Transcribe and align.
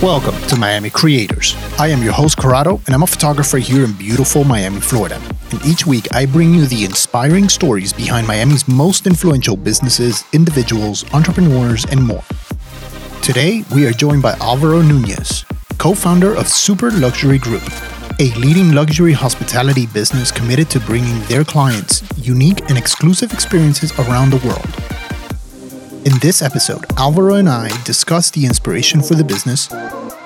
Welcome 0.00 0.40
to 0.46 0.56
Miami 0.56 0.90
Creators. 0.90 1.56
I 1.76 1.88
am 1.88 2.00
your 2.00 2.12
host, 2.12 2.36
Corrado, 2.36 2.80
and 2.86 2.94
I'm 2.94 3.02
a 3.02 3.06
photographer 3.08 3.58
here 3.58 3.82
in 3.84 3.92
beautiful 3.94 4.44
Miami, 4.44 4.80
Florida. 4.80 5.20
And 5.50 5.60
each 5.66 5.88
week, 5.88 6.06
I 6.14 6.24
bring 6.24 6.54
you 6.54 6.66
the 6.66 6.84
inspiring 6.84 7.48
stories 7.48 7.92
behind 7.92 8.28
Miami's 8.28 8.68
most 8.68 9.08
influential 9.08 9.56
businesses, 9.56 10.24
individuals, 10.32 11.04
entrepreneurs, 11.12 11.84
and 11.86 12.00
more. 12.00 12.22
Today, 13.22 13.64
we 13.74 13.86
are 13.86 13.92
joined 13.92 14.22
by 14.22 14.34
Alvaro 14.34 14.82
Nunez, 14.82 15.44
co 15.78 15.94
founder 15.94 16.32
of 16.36 16.46
Super 16.46 16.92
Luxury 16.92 17.38
Group, 17.38 17.64
a 18.20 18.32
leading 18.34 18.72
luxury 18.72 19.12
hospitality 19.12 19.86
business 19.86 20.30
committed 20.30 20.70
to 20.70 20.78
bringing 20.80 21.20
their 21.22 21.42
clients 21.44 22.02
unique 22.16 22.60
and 22.68 22.78
exclusive 22.78 23.32
experiences 23.32 23.92
around 23.98 24.30
the 24.30 24.46
world. 24.46 24.64
In 26.06 26.16
this 26.20 26.40
episode, 26.40 26.84
Alvaro 26.96 27.34
and 27.34 27.48
I 27.48 27.70
discuss 27.82 28.30
the 28.30 28.46
inspiration 28.46 29.02
for 29.02 29.14
the 29.14 29.24
business, 29.24 29.68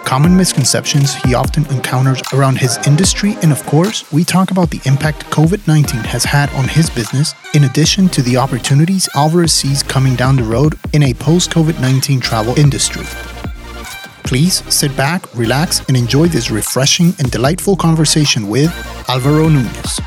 common 0.04 0.36
misconceptions 0.36 1.14
he 1.22 1.34
often 1.34 1.64
encounters 1.66 2.20
around 2.34 2.58
his 2.58 2.78
industry, 2.86 3.36
and 3.42 3.52
of 3.52 3.64
course, 3.64 4.10
we 4.12 4.22
talk 4.22 4.50
about 4.50 4.70
the 4.70 4.80
impact 4.84 5.24
COVID 5.30 5.66
19 5.66 6.00
has 6.00 6.24
had 6.24 6.50
on 6.50 6.68
his 6.68 6.90
business, 6.90 7.34
in 7.54 7.64
addition 7.64 8.08
to 8.10 8.22
the 8.22 8.36
opportunities 8.36 9.08
Alvaro 9.14 9.46
sees 9.46 9.82
coming 9.82 10.14
down 10.14 10.36
the 10.36 10.44
road 10.44 10.78
in 10.92 11.04
a 11.04 11.14
post 11.14 11.50
COVID 11.50 11.80
19 11.80 12.20
travel 12.20 12.58
industry. 12.58 13.04
Please 14.28 14.62
sit 14.70 14.94
back, 14.94 15.24
relax, 15.34 15.80
and 15.88 15.96
enjoy 15.96 16.28
this 16.28 16.50
refreshing 16.50 17.14
and 17.18 17.30
delightful 17.30 17.74
conversation 17.74 18.46
with 18.46 18.68
Alvaro 19.08 19.48
Nunez. 19.48 20.00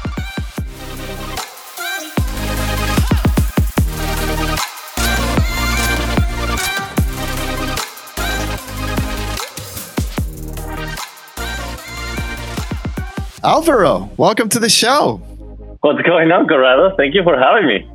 Alvaro, 13.44 14.08
welcome 14.18 14.50
to 14.50 14.60
the 14.60 14.70
show. 14.70 15.18
What's 15.80 16.04
going 16.04 16.32
on, 16.32 16.48
Corrado? 16.48 16.96
Thank 16.96 17.16
you 17.16 17.24
for 17.24 17.40
having 17.40 17.66
me. 17.66 17.91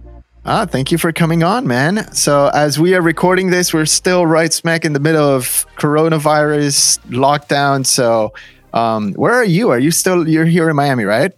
Ah, 0.48 0.64
thank 0.64 0.92
you 0.92 0.98
for 0.98 1.10
coming 1.10 1.42
on, 1.42 1.66
man. 1.66 2.12
So, 2.14 2.52
as 2.54 2.78
we 2.78 2.94
are 2.94 3.02
recording 3.02 3.50
this, 3.50 3.74
we're 3.74 3.84
still 3.84 4.26
right 4.26 4.52
smack 4.52 4.84
in 4.84 4.92
the 4.92 5.00
middle 5.00 5.28
of 5.28 5.66
coronavirus 5.76 7.00
lockdown. 7.08 7.84
So, 7.84 8.32
um, 8.72 9.12
where 9.14 9.34
are 9.34 9.44
you? 9.44 9.70
Are 9.70 9.78
you 9.80 9.90
still 9.90 10.28
you're 10.28 10.44
here 10.44 10.70
in 10.70 10.76
Miami, 10.76 11.02
right? 11.02 11.32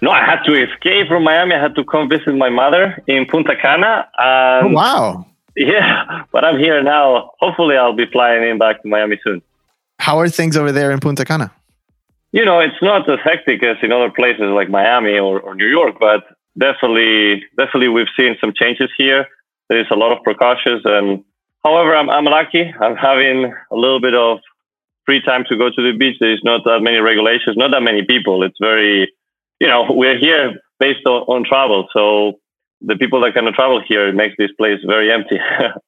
No, 0.00 0.10
I 0.10 0.24
had 0.24 0.42
to 0.44 0.54
escape 0.54 1.08
from 1.08 1.24
Miami. 1.24 1.54
I 1.54 1.60
had 1.60 1.74
to 1.74 1.84
come 1.84 2.08
visit 2.08 2.34
my 2.34 2.48
mother 2.48 3.02
in 3.06 3.26
Punta 3.26 3.54
Cana. 3.54 4.08
oh, 4.18 4.68
wow. 4.68 5.26
Yeah, 5.54 6.24
but 6.32 6.42
I'm 6.42 6.58
here 6.58 6.82
now. 6.82 7.32
Hopefully, 7.38 7.76
I'll 7.76 7.92
be 7.92 8.06
flying 8.06 8.48
in 8.48 8.56
back 8.56 8.80
to 8.80 8.88
Miami 8.88 9.20
soon. 9.22 9.42
How 9.98 10.18
are 10.18 10.30
things 10.30 10.56
over 10.56 10.72
there 10.72 10.90
in 10.90 11.00
Punta 11.00 11.26
Cana? 11.26 11.52
you 12.32 12.46
know, 12.46 12.60
it's 12.60 12.80
not 12.80 13.08
as 13.08 13.18
hectic 13.22 13.62
as 13.62 13.76
in 13.82 13.92
other 13.92 14.10
places 14.10 14.44
like 14.54 14.70
Miami 14.70 15.18
or, 15.18 15.38
or 15.38 15.54
New 15.54 15.68
York, 15.68 15.96
but 16.00 16.24
definitely, 16.58 17.44
definitely 17.56 17.88
we've 17.88 18.12
seen 18.16 18.36
some 18.40 18.52
changes 18.54 18.90
here. 18.96 19.26
There 19.68 19.80
is 19.80 19.86
a 19.90 19.96
lot 19.96 20.16
of 20.16 20.22
precautions, 20.22 20.82
and 20.84 21.24
however, 21.64 21.94
I'm, 21.94 22.10
I'm 22.10 22.24
lucky. 22.24 22.72
I'm 22.80 22.96
having 22.96 23.52
a 23.70 23.76
little 23.76 24.00
bit 24.00 24.14
of 24.14 24.38
free 25.06 25.22
time 25.22 25.44
to 25.48 25.56
go 25.56 25.70
to 25.70 25.82
the 25.82 25.96
beach. 25.96 26.16
There's 26.20 26.42
not 26.44 26.62
that 26.64 26.80
many 26.80 26.98
regulations, 26.98 27.56
not 27.56 27.70
that 27.72 27.82
many 27.82 28.04
people. 28.04 28.42
It's 28.42 28.58
very, 28.60 29.10
you 29.60 29.68
know, 29.68 29.86
we're 29.88 30.18
here 30.18 30.60
based 30.78 31.06
on, 31.06 31.22
on 31.22 31.44
travel, 31.44 31.88
so 31.92 32.38
the 32.80 32.96
people 32.96 33.20
that 33.22 33.34
can 33.34 33.50
travel 33.54 33.80
here 33.86 34.08
it 34.08 34.14
makes 34.14 34.34
this 34.38 34.50
place 34.58 34.78
very 34.86 35.12
empty. 35.12 35.38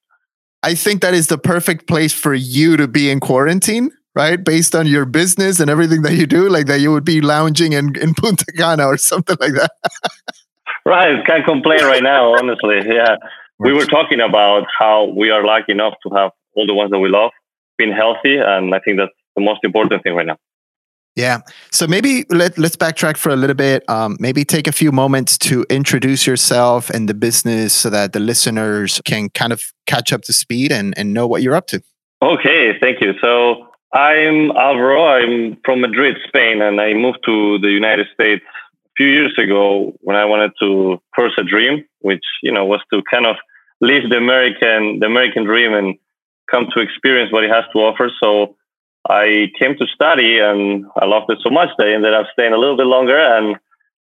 I 0.62 0.74
think 0.74 1.02
that 1.02 1.12
is 1.12 1.26
the 1.26 1.36
perfect 1.36 1.86
place 1.86 2.12
for 2.12 2.32
you 2.32 2.76
to 2.78 2.88
be 2.88 3.10
in 3.10 3.20
quarantine 3.20 3.90
right? 4.14 4.42
Based 4.42 4.74
on 4.74 4.86
your 4.86 5.04
business 5.04 5.60
and 5.60 5.68
everything 5.68 6.02
that 6.02 6.14
you 6.14 6.26
do, 6.26 6.48
like 6.48 6.66
that 6.66 6.80
you 6.80 6.92
would 6.92 7.04
be 7.04 7.20
lounging 7.20 7.72
in, 7.72 7.96
in 7.98 8.14
Punta 8.14 8.46
Cana 8.56 8.86
or 8.86 8.96
something 8.96 9.36
like 9.40 9.54
that. 9.54 9.70
right. 10.86 11.24
Can't 11.26 11.44
complain 11.44 11.84
right 11.84 12.02
now, 12.02 12.34
honestly. 12.34 12.80
Yeah. 12.86 13.16
We 13.58 13.72
were 13.72 13.86
talking 13.86 14.20
about 14.20 14.66
how 14.78 15.12
we 15.16 15.30
are 15.30 15.44
lucky 15.44 15.72
enough 15.72 15.94
to 16.06 16.14
have 16.14 16.32
all 16.54 16.66
the 16.66 16.74
ones 16.74 16.90
that 16.90 16.98
we 16.98 17.08
love 17.08 17.30
being 17.78 17.92
healthy. 17.92 18.36
And 18.36 18.74
I 18.74 18.80
think 18.80 18.98
that's 18.98 19.12
the 19.36 19.42
most 19.42 19.60
important 19.62 20.02
thing 20.02 20.14
right 20.14 20.26
now. 20.26 20.36
Yeah. 21.16 21.42
So 21.70 21.86
maybe 21.86 22.24
let, 22.30 22.58
let's 22.58 22.76
backtrack 22.76 23.16
for 23.16 23.30
a 23.30 23.36
little 23.36 23.54
bit. 23.54 23.88
Um, 23.88 24.16
maybe 24.18 24.44
take 24.44 24.66
a 24.66 24.72
few 24.72 24.90
moments 24.90 25.38
to 25.38 25.64
introduce 25.70 26.26
yourself 26.26 26.90
and 26.90 27.08
the 27.08 27.14
business 27.14 27.72
so 27.72 27.88
that 27.90 28.12
the 28.12 28.18
listeners 28.18 29.00
can 29.04 29.30
kind 29.30 29.52
of 29.52 29.62
catch 29.86 30.12
up 30.12 30.22
to 30.22 30.32
speed 30.32 30.72
and, 30.72 30.92
and 30.96 31.14
know 31.14 31.28
what 31.28 31.42
you're 31.42 31.54
up 31.54 31.68
to. 31.68 31.82
Okay. 32.20 32.72
Thank 32.80 33.00
you. 33.00 33.12
So 33.20 33.68
I'm 33.92 34.50
Alvaro. 34.50 35.04
I'm 35.06 35.56
from 35.64 35.82
Madrid, 35.82 36.16
Spain, 36.26 36.60
and 36.60 36.80
I 36.80 36.94
moved 36.94 37.18
to 37.26 37.58
the 37.60 37.68
United 37.68 38.08
States 38.12 38.44
few 38.96 39.06
years 39.06 39.34
ago 39.38 39.92
when 40.00 40.16
I 40.16 40.24
wanted 40.24 40.52
to 40.60 41.00
pursue 41.12 41.42
a 41.42 41.44
dream, 41.44 41.84
which 42.00 42.24
you 42.42 42.52
know 42.52 42.64
was 42.64 42.80
to 42.92 43.02
kind 43.10 43.26
of 43.26 43.36
live 43.80 44.08
the 44.08 44.16
American 44.16 45.00
the 45.00 45.06
American 45.06 45.44
dream 45.44 45.74
and 45.74 45.96
come 46.50 46.66
to 46.74 46.80
experience 46.80 47.32
what 47.32 47.44
it 47.44 47.50
has 47.50 47.64
to 47.72 47.78
offer. 47.78 48.10
So 48.22 48.56
I 49.08 49.50
came 49.58 49.76
to 49.76 49.86
study, 49.86 50.38
and 50.38 50.86
I 50.96 51.04
loved 51.06 51.30
it 51.30 51.38
so 51.42 51.50
much 51.50 51.68
that 51.78 51.88
I 51.88 51.94
ended 51.94 52.14
up 52.14 52.26
staying 52.32 52.52
a 52.52 52.58
little 52.58 52.76
bit 52.76 52.86
longer. 52.86 53.18
And 53.18 53.56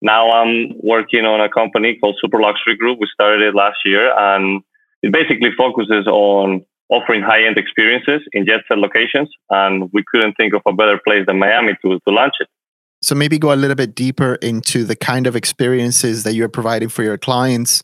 now 0.03 0.31
I'm 0.31 0.73
working 0.83 1.25
on 1.25 1.41
a 1.41 1.49
company 1.49 1.97
called 1.97 2.19
Super 2.21 2.41
Luxury 2.41 2.77
Group. 2.77 2.99
We 3.01 3.09
started 3.13 3.43
it 3.43 3.55
last 3.55 3.79
year, 3.85 4.13
and 4.17 4.63
it 5.03 5.13
basically 5.13 5.51
focuses 5.57 6.07
on 6.07 6.65
offering 6.91 7.23
high-end 7.23 7.57
experiences 7.57 8.21
in 8.33 8.45
jet 8.47 8.61
set 8.67 8.79
locations, 8.79 9.31
and 9.49 9.91
we 9.93 10.03
couldn't 10.11 10.35
think 10.35 10.55
of 10.55 10.63
a 10.67 10.73
better 10.73 11.01
place 11.07 11.25
than 11.27 11.39
Miami 11.39 11.75
to, 11.83 12.01
to 12.01 12.13
launch 12.13 12.35
it. 12.41 12.49
So 13.03 13.15
maybe 13.15 13.39
go 13.39 13.53
a 13.53 13.57
little 13.57 13.77
bit 13.77 13.95
deeper 13.95 14.35
into 14.37 14.85
the 14.85 14.97
kind 14.97 15.27
of 15.27 15.35
experiences 15.35 16.23
that 16.25 16.35
you're 16.35 16.51
providing 16.51 16.91
for 16.91 17.03
your 17.03 17.17
clients. 17.17 17.83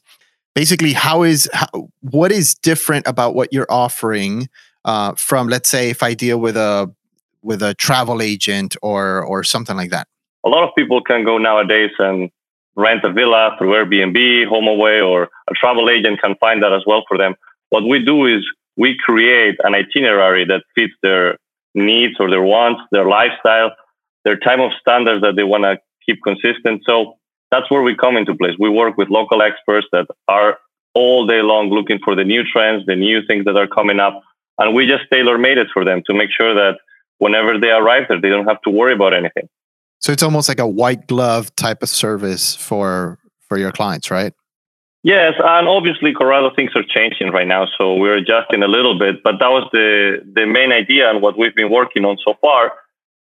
Basically, 0.54 0.92
how 0.92 1.22
is 1.22 1.48
how, 1.52 1.66
what 2.00 2.32
is 2.32 2.54
different 2.54 3.06
about 3.06 3.34
what 3.34 3.52
you're 3.52 3.70
offering 3.70 4.48
uh, 4.84 5.14
from, 5.14 5.48
let's 5.48 5.68
say, 5.68 5.90
if 5.90 6.02
I 6.02 6.14
deal 6.14 6.38
with 6.38 6.56
a 6.56 6.92
with 7.42 7.62
a 7.62 7.74
travel 7.74 8.20
agent 8.20 8.76
or 8.82 9.22
or 9.22 9.42
something 9.44 9.76
like 9.76 9.90
that? 9.90 10.06
A 10.44 10.48
lot 10.48 10.64
of 10.68 10.74
people 10.76 11.02
can 11.02 11.24
go 11.24 11.38
nowadays 11.38 11.90
and 11.98 12.30
rent 12.76 13.04
a 13.04 13.12
villa 13.12 13.56
through 13.58 13.72
Airbnb, 13.72 14.46
HomeAway, 14.46 15.06
or 15.06 15.24
a 15.50 15.54
travel 15.54 15.88
agent 15.88 16.20
can 16.20 16.36
find 16.36 16.62
that 16.62 16.72
as 16.72 16.82
well 16.86 17.04
for 17.08 17.16
them. 17.16 17.34
What 17.70 17.84
we 17.84 18.04
do 18.04 18.26
is 18.26 18.46
we 18.76 18.96
create 19.02 19.56
an 19.64 19.74
itinerary 19.74 20.44
that 20.44 20.62
fits 20.74 20.92
their 21.02 21.38
needs 21.74 22.16
or 22.20 22.30
their 22.30 22.42
wants, 22.42 22.82
their 22.92 23.08
lifestyle, 23.08 23.70
their 24.26 24.36
time 24.36 24.60
of 24.60 24.72
standards 24.80 25.22
that 25.22 25.36
they 25.36 25.44
want 25.44 25.62
to 25.62 25.78
keep 26.04 26.18
consistent. 26.24 26.82
So 26.84 27.14
that's 27.52 27.70
where 27.70 27.82
we 27.82 27.94
come 27.94 28.16
into 28.16 28.34
place. 28.34 28.54
We 28.58 28.68
work 28.68 28.98
with 28.98 29.08
local 29.08 29.40
experts 29.40 29.86
that 29.92 30.06
are 30.26 30.58
all 30.94 31.28
day 31.28 31.42
long 31.42 31.70
looking 31.70 32.00
for 32.04 32.16
the 32.16 32.24
new 32.24 32.42
trends, 32.42 32.84
the 32.86 32.96
new 32.96 33.24
things 33.24 33.44
that 33.44 33.56
are 33.56 33.68
coming 33.68 34.00
up. 34.00 34.20
And 34.58 34.74
we 34.74 34.88
just 34.88 35.04
tailor 35.12 35.38
made 35.38 35.58
it 35.58 35.68
for 35.72 35.84
them 35.84 36.02
to 36.06 36.12
make 36.12 36.30
sure 36.36 36.54
that 36.54 36.78
whenever 37.18 37.56
they 37.56 37.70
arrive 37.70 38.06
there, 38.08 38.20
they 38.20 38.28
don't 38.28 38.48
have 38.48 38.60
to 38.62 38.70
worry 38.70 38.94
about 38.94 39.14
anything. 39.14 39.48
So 40.00 40.10
it's 40.12 40.24
almost 40.24 40.48
like 40.48 40.58
a 40.58 40.66
white 40.66 41.06
glove 41.06 41.54
type 41.54 41.82
of 41.82 41.88
service 41.88 42.56
for 42.56 43.18
for 43.48 43.58
your 43.58 43.70
clients, 43.70 44.10
right? 44.10 44.32
Yes, 45.04 45.34
and 45.38 45.68
obviously, 45.68 46.12
Corrado 46.12 46.50
things 46.56 46.72
are 46.74 46.82
changing 46.82 47.30
right 47.30 47.46
now, 47.46 47.68
so 47.78 47.94
we're 47.94 48.16
adjusting 48.16 48.64
a 48.64 48.66
little 48.66 48.98
bit. 48.98 49.22
But 49.22 49.38
that 49.38 49.50
was 49.50 49.68
the 49.72 50.18
the 50.34 50.46
main 50.46 50.72
idea 50.72 51.08
and 51.10 51.22
what 51.22 51.38
we've 51.38 51.54
been 51.54 51.70
working 51.70 52.04
on 52.04 52.16
so 52.26 52.34
far. 52.40 52.72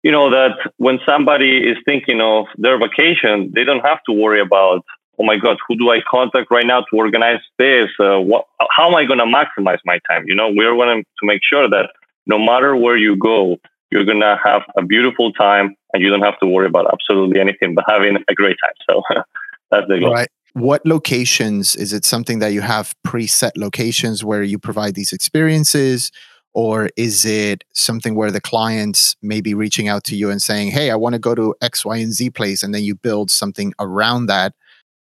You 0.03 0.11
know 0.11 0.29
that 0.31 0.71
when 0.77 0.99
somebody 1.05 1.57
is 1.57 1.77
thinking 1.85 2.21
of 2.21 2.45
their 2.57 2.79
vacation, 2.79 3.51
they 3.53 3.63
don't 3.63 3.81
have 3.81 3.99
to 4.07 4.13
worry 4.13 4.41
about, 4.41 4.85
oh 5.19 5.25
my 5.25 5.37
God, 5.37 5.57
who 5.67 5.75
do 5.75 5.89
I 5.89 5.99
contact 6.09 6.49
right 6.49 6.65
now 6.65 6.81
to 6.81 6.95
organize 6.95 7.41
this? 7.57 7.89
Uh, 7.99 8.19
what, 8.19 8.45
how 8.71 8.87
am 8.87 8.95
I 8.95 9.05
going 9.05 9.19
to 9.19 9.25
maximize 9.25 9.79
my 9.83 9.99
time? 10.09 10.23
You 10.25 10.35
know, 10.35 10.49
we're 10.53 10.73
going 10.75 11.03
to 11.03 11.25
make 11.25 11.41
sure 11.43 11.69
that 11.69 11.89
no 12.25 12.39
matter 12.39 12.75
where 12.75 12.95
you 12.95 13.17
go, 13.17 13.57
you're 13.91 14.05
going 14.05 14.21
to 14.21 14.39
have 14.41 14.61
a 14.77 14.83
beautiful 14.83 15.33
time, 15.33 15.75
and 15.93 16.01
you 16.03 16.09
don't 16.09 16.21
have 16.21 16.39
to 16.39 16.45
worry 16.45 16.67
about 16.67 16.85
absolutely 16.93 17.41
anything 17.41 17.75
but 17.75 17.83
having 17.87 18.15
a 18.15 18.33
great 18.35 18.55
time. 18.63 18.73
So 18.89 19.01
that's 19.71 19.87
the 19.87 19.99
goal. 19.99 20.13
Right 20.13 20.29
what 20.53 20.85
locations 20.85 21.75
is 21.75 21.93
it 21.93 22.05
something 22.05 22.39
that 22.39 22.53
you 22.53 22.61
have 22.61 22.95
preset 23.05 23.51
locations 23.55 24.23
where 24.23 24.43
you 24.43 24.57
provide 24.57 24.95
these 24.95 25.13
experiences 25.13 26.11
or 26.59 26.89
is 26.97 27.23
it 27.23 27.63
something 27.71 28.15
where 28.15 28.31
the 28.31 28.41
clients 28.41 29.15
may 29.21 29.39
be 29.39 29.53
reaching 29.53 29.87
out 29.87 30.03
to 30.03 30.15
you 30.15 30.29
and 30.29 30.41
saying 30.41 30.69
hey 30.69 30.91
i 30.91 30.95
want 31.03 31.13
to 31.13 31.19
go 31.19 31.33
to 31.33 31.55
x 31.61 31.85
y 31.85 31.95
and 31.97 32.11
z 32.13 32.29
place 32.29 32.61
and 32.63 32.75
then 32.75 32.83
you 32.83 32.93
build 32.93 33.31
something 33.31 33.73
around 33.79 34.25
that 34.25 34.53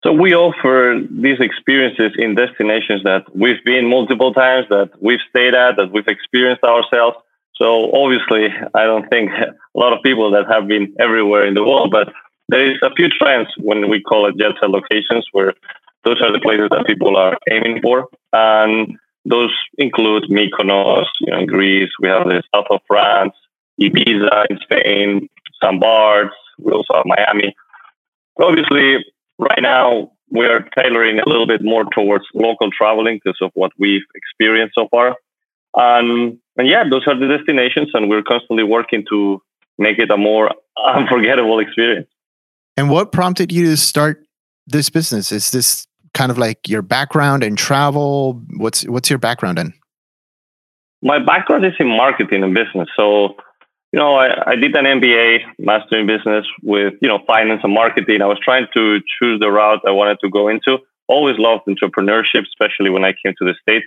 so 0.03 0.13
we 0.13 0.33
offer 0.33 1.01
these 1.25 1.39
experiences 1.39 2.11
in 2.17 2.35
destinations 2.35 3.01
that 3.03 3.23
we've 3.35 3.63
been 3.65 3.89
multiple 3.89 4.31
times 4.31 4.65
that 4.69 4.89
we've 5.01 5.25
stayed 5.29 5.55
at 5.55 5.75
that 5.77 5.91
we've 5.91 6.07
experienced 6.07 6.63
ourselves 6.63 7.17
so 7.55 7.91
obviously 8.01 8.43
i 8.75 8.83
don't 8.83 9.09
think 9.09 9.31
a 9.31 9.79
lot 9.83 9.91
of 9.91 9.99
people 10.03 10.29
that 10.31 10.45
have 10.53 10.67
been 10.67 10.93
everywhere 10.99 11.45
in 11.47 11.55
the 11.55 11.63
world 11.63 11.89
but 11.91 12.13
there 12.49 12.71
is 12.71 12.77
a 12.83 12.93
few 12.95 13.09
trends 13.09 13.47
when 13.57 13.89
we 13.89 14.01
call 14.01 14.27
it 14.27 14.37
jet 14.37 14.53
set 14.59 14.69
locations 14.69 15.25
where 15.31 15.53
those 16.03 16.21
are 16.21 16.31
the 16.31 16.39
places 16.39 16.69
that 16.71 16.87
people 16.87 17.15
are 17.17 17.37
aiming 17.51 17.81
for. 17.81 18.07
And 18.33 18.97
those 19.29 19.55
include 19.77 20.23
Mykonos, 20.23 21.05
you 21.21 21.31
know, 21.31 21.39
in 21.39 21.45
Greece. 21.45 21.91
We 22.01 22.09
have 22.09 22.25
the 22.25 22.41
south 22.53 22.65
of 22.71 22.81
France, 22.87 23.33
Ibiza 23.79 24.45
in 24.49 24.57
Spain, 24.63 25.29
St. 25.61 25.79
Barts. 25.79 26.35
We 26.57 26.73
also 26.73 26.95
have 26.95 27.05
Miami. 27.05 27.55
Obviously, 28.41 29.05
right 29.37 29.61
now 29.61 30.11
we 30.31 30.45
are 30.45 30.67
tailoring 30.75 31.19
a 31.19 31.29
little 31.29 31.47
bit 31.47 31.63
more 31.63 31.85
towards 31.85 32.25
local 32.33 32.71
traveling 32.71 33.19
because 33.23 33.37
of 33.41 33.51
what 33.53 33.71
we've 33.77 34.05
experienced 34.15 34.75
so 34.75 34.87
far. 34.89 35.15
And 35.75 36.39
yeah, 36.57 36.83
those 36.89 37.07
are 37.07 37.17
the 37.17 37.27
destinations, 37.27 37.89
and 37.93 38.09
we're 38.09 38.23
constantly 38.23 38.63
working 38.63 39.05
to 39.09 39.41
make 39.77 39.99
it 39.99 40.11
a 40.11 40.17
more 40.17 40.51
unforgettable 40.83 41.59
experience. 41.59 42.07
And 42.75 42.89
what 42.89 43.11
prompted 43.11 43.51
you 43.51 43.67
to 43.67 43.77
start 43.77 44.25
this 44.65 44.89
business? 44.89 45.31
Is 45.31 45.51
this 45.51 45.85
kind 46.13 46.31
of 46.31 46.38
like 46.38 46.67
your 46.67 46.81
background 46.81 47.44
in 47.44 47.56
travel? 47.56 48.41
What's 48.57 48.83
what's 48.88 49.09
your 49.09 49.19
background 49.19 49.59
in? 49.59 49.73
My 51.01 51.19
background 51.19 51.65
is 51.65 51.73
in 51.79 51.88
marketing 51.88 52.44
and 52.44 52.53
business. 52.53 52.89
So, 52.97 53.35
you 53.94 54.00
know, 54.00 54.15
I, 54.15 54.51
I 54.51 54.56
did 54.56 54.75
an 54.75 54.85
MBA, 54.85 55.44
master 55.57 55.97
in 55.97 56.07
business 56.07 56.45
with, 56.61 56.95
you 57.01 57.07
know, 57.07 57.19
finance 57.25 57.61
and 57.63 57.73
marketing. 57.73 58.21
I 58.21 58.25
was 58.25 58.39
trying 58.44 58.67
to 58.73 59.00
choose 59.17 59.39
the 59.39 59.50
route 59.50 59.81
I 59.88 59.91
wanted 59.91 60.19
to 60.21 60.29
go 60.29 60.50
into. 60.50 60.79
Always 61.07 61.38
loved 61.38 61.63
entrepreneurship, 61.67 62.44
especially 62.44 62.89
when 62.89 63.06
I 63.06 63.13
came 63.13 63.33
to 63.39 63.45
the 63.45 63.56
States. 63.61 63.85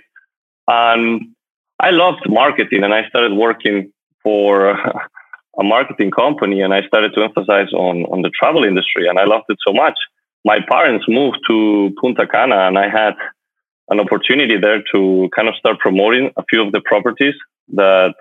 And 0.67 1.35
I 1.79 1.91
loved 1.91 2.27
marketing 2.27 2.83
and 2.83 2.93
I 2.93 3.07
started 3.09 3.33
working 3.33 3.91
for 4.23 4.69
a 5.59 5.63
marketing 5.63 6.09
company 6.09 6.61
and 6.61 6.73
I 6.73 6.81
started 6.87 7.13
to 7.13 7.23
emphasize 7.23 7.71
on, 7.73 8.05
on 8.05 8.23
the 8.23 8.31
travel 8.37 8.63
industry 8.63 9.07
and 9.07 9.19
I 9.19 9.25
loved 9.25 9.45
it 9.49 9.57
so 9.65 9.71
much 9.71 9.97
my 10.45 10.59
parents 10.69 11.05
moved 11.07 11.39
to 11.49 11.93
Punta 11.99 12.27
Cana 12.27 12.67
and 12.67 12.77
I 12.77 12.89
had 12.89 13.15
an 13.89 13.99
opportunity 13.99 14.57
there 14.57 14.83
to 14.93 15.29
kind 15.35 15.47
of 15.47 15.55
start 15.55 15.79
promoting 15.79 16.31
a 16.37 16.43
few 16.49 16.61
of 16.65 16.71
the 16.71 16.81
properties 16.81 17.35
that 17.73 18.15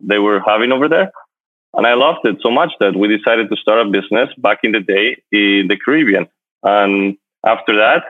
they 0.00 0.18
were 0.18 0.40
having 0.46 0.72
over 0.72 0.88
there. 0.88 1.10
And 1.74 1.86
I 1.86 1.94
loved 1.94 2.20
it 2.24 2.36
so 2.42 2.50
much 2.50 2.72
that 2.80 2.96
we 2.96 3.16
decided 3.16 3.48
to 3.50 3.56
start 3.56 3.86
a 3.86 3.90
business 3.90 4.28
back 4.38 4.58
in 4.64 4.72
the 4.72 4.80
day 4.80 5.22
in 5.30 5.68
the 5.68 5.76
Caribbean. 5.76 6.26
And 6.62 7.16
after 7.46 7.76
that, 7.76 8.02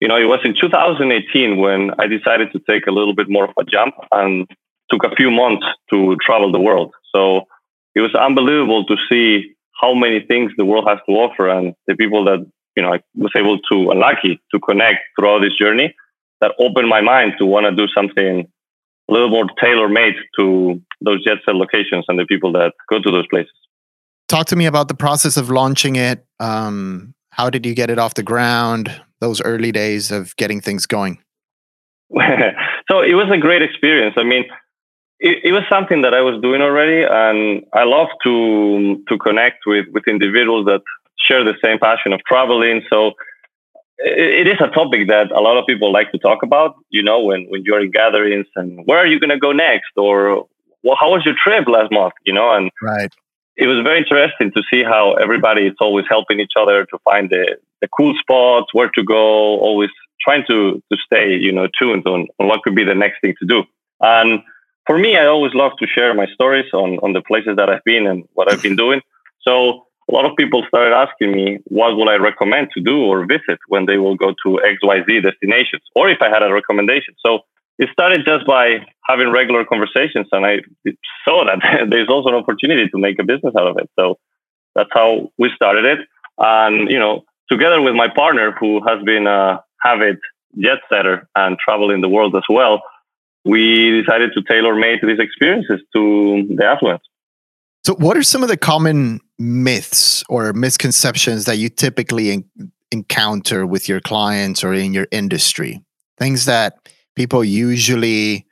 you 0.00 0.08
know, 0.08 0.16
it 0.16 0.24
was 0.24 0.40
in 0.44 0.54
2018 0.60 1.58
when 1.58 1.92
I 1.98 2.06
decided 2.06 2.52
to 2.52 2.60
take 2.68 2.86
a 2.86 2.90
little 2.90 3.14
bit 3.14 3.28
more 3.28 3.44
of 3.44 3.54
a 3.58 3.64
jump 3.64 3.94
and 4.10 4.48
took 4.90 5.04
a 5.04 5.14
few 5.14 5.30
months 5.30 5.66
to 5.90 6.16
travel 6.24 6.50
the 6.50 6.60
world. 6.60 6.92
So 7.14 7.46
it 7.94 8.00
was 8.00 8.14
unbelievable 8.14 8.84
to 8.86 8.96
see 9.08 9.54
how 9.80 9.94
many 9.94 10.20
things 10.20 10.52
the 10.56 10.64
world 10.64 10.86
has 10.88 10.98
to 11.06 11.12
offer 11.12 11.48
and 11.48 11.74
the 11.86 11.94
people 11.94 12.24
that 12.24 12.44
you 12.80 12.86
know, 12.86 12.94
I 12.94 13.00
was 13.14 13.32
able 13.36 13.58
to, 13.70 13.90
unlucky 13.90 14.40
to 14.52 14.58
connect 14.60 15.00
throughout 15.18 15.40
this 15.40 15.52
journey 15.60 15.94
that 16.40 16.52
opened 16.58 16.88
my 16.88 17.02
mind 17.02 17.34
to 17.38 17.44
want 17.44 17.66
to 17.66 17.76
do 17.76 17.86
something 17.94 18.48
a 19.08 19.12
little 19.12 19.28
more 19.28 19.44
tailor 19.62 19.88
made 19.88 20.14
to 20.38 20.80
those 21.02 21.22
jet 21.22 21.38
set 21.44 21.56
locations 21.56 22.06
and 22.08 22.18
the 22.18 22.24
people 22.24 22.52
that 22.52 22.72
go 22.88 22.98
to 22.98 23.10
those 23.10 23.26
places. 23.28 23.52
Talk 24.28 24.46
to 24.46 24.56
me 24.56 24.64
about 24.64 24.88
the 24.88 24.94
process 24.94 25.36
of 25.36 25.50
launching 25.50 25.96
it. 25.96 26.24
Um, 26.38 27.14
how 27.32 27.50
did 27.50 27.66
you 27.66 27.74
get 27.74 27.90
it 27.90 27.98
off 27.98 28.14
the 28.14 28.22
ground? 28.22 28.98
Those 29.20 29.42
early 29.42 29.72
days 29.72 30.10
of 30.10 30.34
getting 30.36 30.62
things 30.62 30.86
going. 30.86 31.18
so 32.90 33.02
it 33.02 33.14
was 33.14 33.28
a 33.30 33.36
great 33.36 33.60
experience. 33.60 34.14
I 34.16 34.24
mean, 34.24 34.44
it, 35.18 35.44
it, 35.44 35.52
was 35.52 35.64
something 35.68 36.00
that 36.02 36.14
I 36.14 36.22
was 36.22 36.40
doing 36.40 36.62
already, 36.62 37.02
and 37.02 37.64
I 37.74 37.84
love 37.84 38.08
to 38.24 39.04
to 39.06 39.18
connect 39.18 39.66
with 39.66 39.86
with 39.92 40.04
individuals 40.08 40.64
that 40.64 40.80
share 41.26 41.44
the 41.44 41.54
same 41.62 41.78
passion 41.78 42.12
of 42.12 42.20
traveling. 42.26 42.82
So 42.90 43.12
it, 43.98 44.46
is 44.46 44.58
a 44.60 44.68
topic 44.68 45.08
that 45.08 45.30
a 45.30 45.40
lot 45.40 45.58
of 45.58 45.66
people 45.66 45.92
like 45.92 46.10
to 46.12 46.18
talk 46.18 46.42
about, 46.42 46.76
you 46.88 47.02
know, 47.02 47.20
when, 47.20 47.46
when 47.48 47.62
you're 47.64 47.80
in 47.80 47.90
gatherings 47.90 48.46
and 48.56 48.80
where 48.86 48.98
are 48.98 49.06
you 49.06 49.20
going 49.20 49.30
to 49.30 49.38
go 49.38 49.52
next? 49.52 49.92
Or 49.96 50.46
well, 50.82 50.96
how 50.98 51.10
was 51.10 51.24
your 51.24 51.34
trip 51.42 51.68
last 51.68 51.92
month? 51.92 52.14
You 52.24 52.32
know, 52.32 52.54
and 52.54 52.70
right. 52.82 53.12
it 53.56 53.66
was 53.66 53.82
very 53.82 53.98
interesting 53.98 54.52
to 54.52 54.62
see 54.70 54.82
how 54.82 55.14
everybody 55.14 55.66
is 55.66 55.74
always 55.80 56.06
helping 56.08 56.40
each 56.40 56.54
other 56.58 56.86
to 56.86 56.98
find 57.04 57.28
the, 57.28 57.56
the 57.80 57.88
cool 57.88 58.14
spots, 58.18 58.72
where 58.72 58.90
to 58.90 59.04
go, 59.04 59.16
always 59.16 59.90
trying 60.20 60.44
to, 60.48 60.82
to 60.90 60.98
stay, 61.04 61.36
you 61.36 61.52
know, 61.52 61.68
tuned 61.78 62.06
on, 62.06 62.26
on 62.38 62.48
what 62.48 62.62
could 62.62 62.74
be 62.74 62.84
the 62.84 62.94
next 62.94 63.20
thing 63.20 63.34
to 63.40 63.46
do. 63.46 63.64
And 64.00 64.40
for 64.86 64.98
me, 64.98 65.16
I 65.16 65.26
always 65.26 65.52
love 65.54 65.72
to 65.78 65.86
share 65.86 66.14
my 66.14 66.26
stories 66.34 66.66
on, 66.72 66.98
on 67.02 67.12
the 67.12 67.22
places 67.22 67.56
that 67.56 67.68
I've 67.68 67.84
been 67.84 68.06
and 68.06 68.24
what 68.32 68.50
I've 68.50 68.62
been 68.62 68.76
doing. 68.76 69.02
So 69.42 69.86
a 70.10 70.14
lot 70.14 70.24
of 70.28 70.36
people 70.36 70.64
started 70.66 70.92
asking 70.92 71.32
me 71.32 71.58
what 71.64 71.96
would 71.96 72.08
I 72.08 72.16
recommend 72.16 72.68
to 72.74 72.80
do 72.80 73.04
or 73.04 73.26
visit 73.26 73.58
when 73.68 73.86
they 73.86 73.96
will 73.96 74.16
go 74.16 74.34
to 74.44 74.60
XYZ 74.74 75.22
destinations, 75.22 75.82
or 75.94 76.10
if 76.10 76.18
I 76.20 76.28
had 76.28 76.42
a 76.42 76.52
recommendation. 76.52 77.14
So 77.24 77.40
it 77.78 77.88
started 77.92 78.26
just 78.26 78.46
by 78.46 78.86
having 79.06 79.30
regular 79.30 79.64
conversations, 79.64 80.26
and 80.32 80.44
I 80.44 80.58
saw 81.24 81.44
that 81.46 81.86
there's 81.90 82.08
also 82.08 82.30
an 82.30 82.34
opportunity 82.34 82.88
to 82.88 82.98
make 82.98 83.18
a 83.20 83.24
business 83.24 83.54
out 83.58 83.68
of 83.68 83.78
it. 83.78 83.88
So 83.98 84.18
that's 84.74 84.90
how 84.92 85.30
we 85.38 85.50
started 85.54 85.84
it. 85.84 85.98
And, 86.38 86.90
you 86.90 86.98
know, 86.98 87.24
together 87.48 87.80
with 87.80 87.94
my 87.94 88.08
partner, 88.08 88.52
who 88.58 88.80
has 88.86 89.02
been 89.04 89.26
a 89.26 89.62
avid 89.84 90.18
jet 90.58 90.78
setter 90.92 91.28
and 91.36 91.56
traveling 91.58 92.00
the 92.00 92.08
world 92.08 92.34
as 92.34 92.42
well, 92.48 92.82
we 93.44 94.02
decided 94.02 94.32
to 94.34 94.42
tailor 94.42 94.74
made 94.74 94.98
these 95.02 95.18
experiences 95.18 95.80
to 95.94 96.46
the 96.56 96.64
affluent. 96.64 97.00
So, 97.84 97.94
what 97.94 98.16
are 98.16 98.22
some 98.22 98.42
of 98.42 98.48
the 98.48 98.58
common 98.58 99.20
myths 99.40 100.22
or 100.28 100.52
misconceptions 100.52 101.46
that 101.46 101.56
you 101.56 101.68
typically 101.68 102.30
in- 102.30 102.72
encounter 102.92 103.66
with 103.66 103.88
your 103.88 104.00
clients 104.00 104.62
or 104.62 104.72
in 104.72 104.92
your 104.92 105.06
industry? 105.10 105.82
Things 106.18 106.44
that 106.44 106.74
people 107.16 107.42
usually 107.42 108.46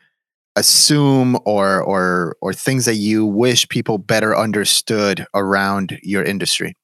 assume 0.56 1.38
or 1.44 1.80
or 1.82 2.36
or 2.40 2.52
things 2.52 2.84
that 2.84 2.96
you 2.96 3.24
wish 3.24 3.68
people 3.68 3.96
better 3.98 4.36
understood 4.36 5.24
around 5.34 5.98
your 6.02 6.22
industry? 6.22 6.76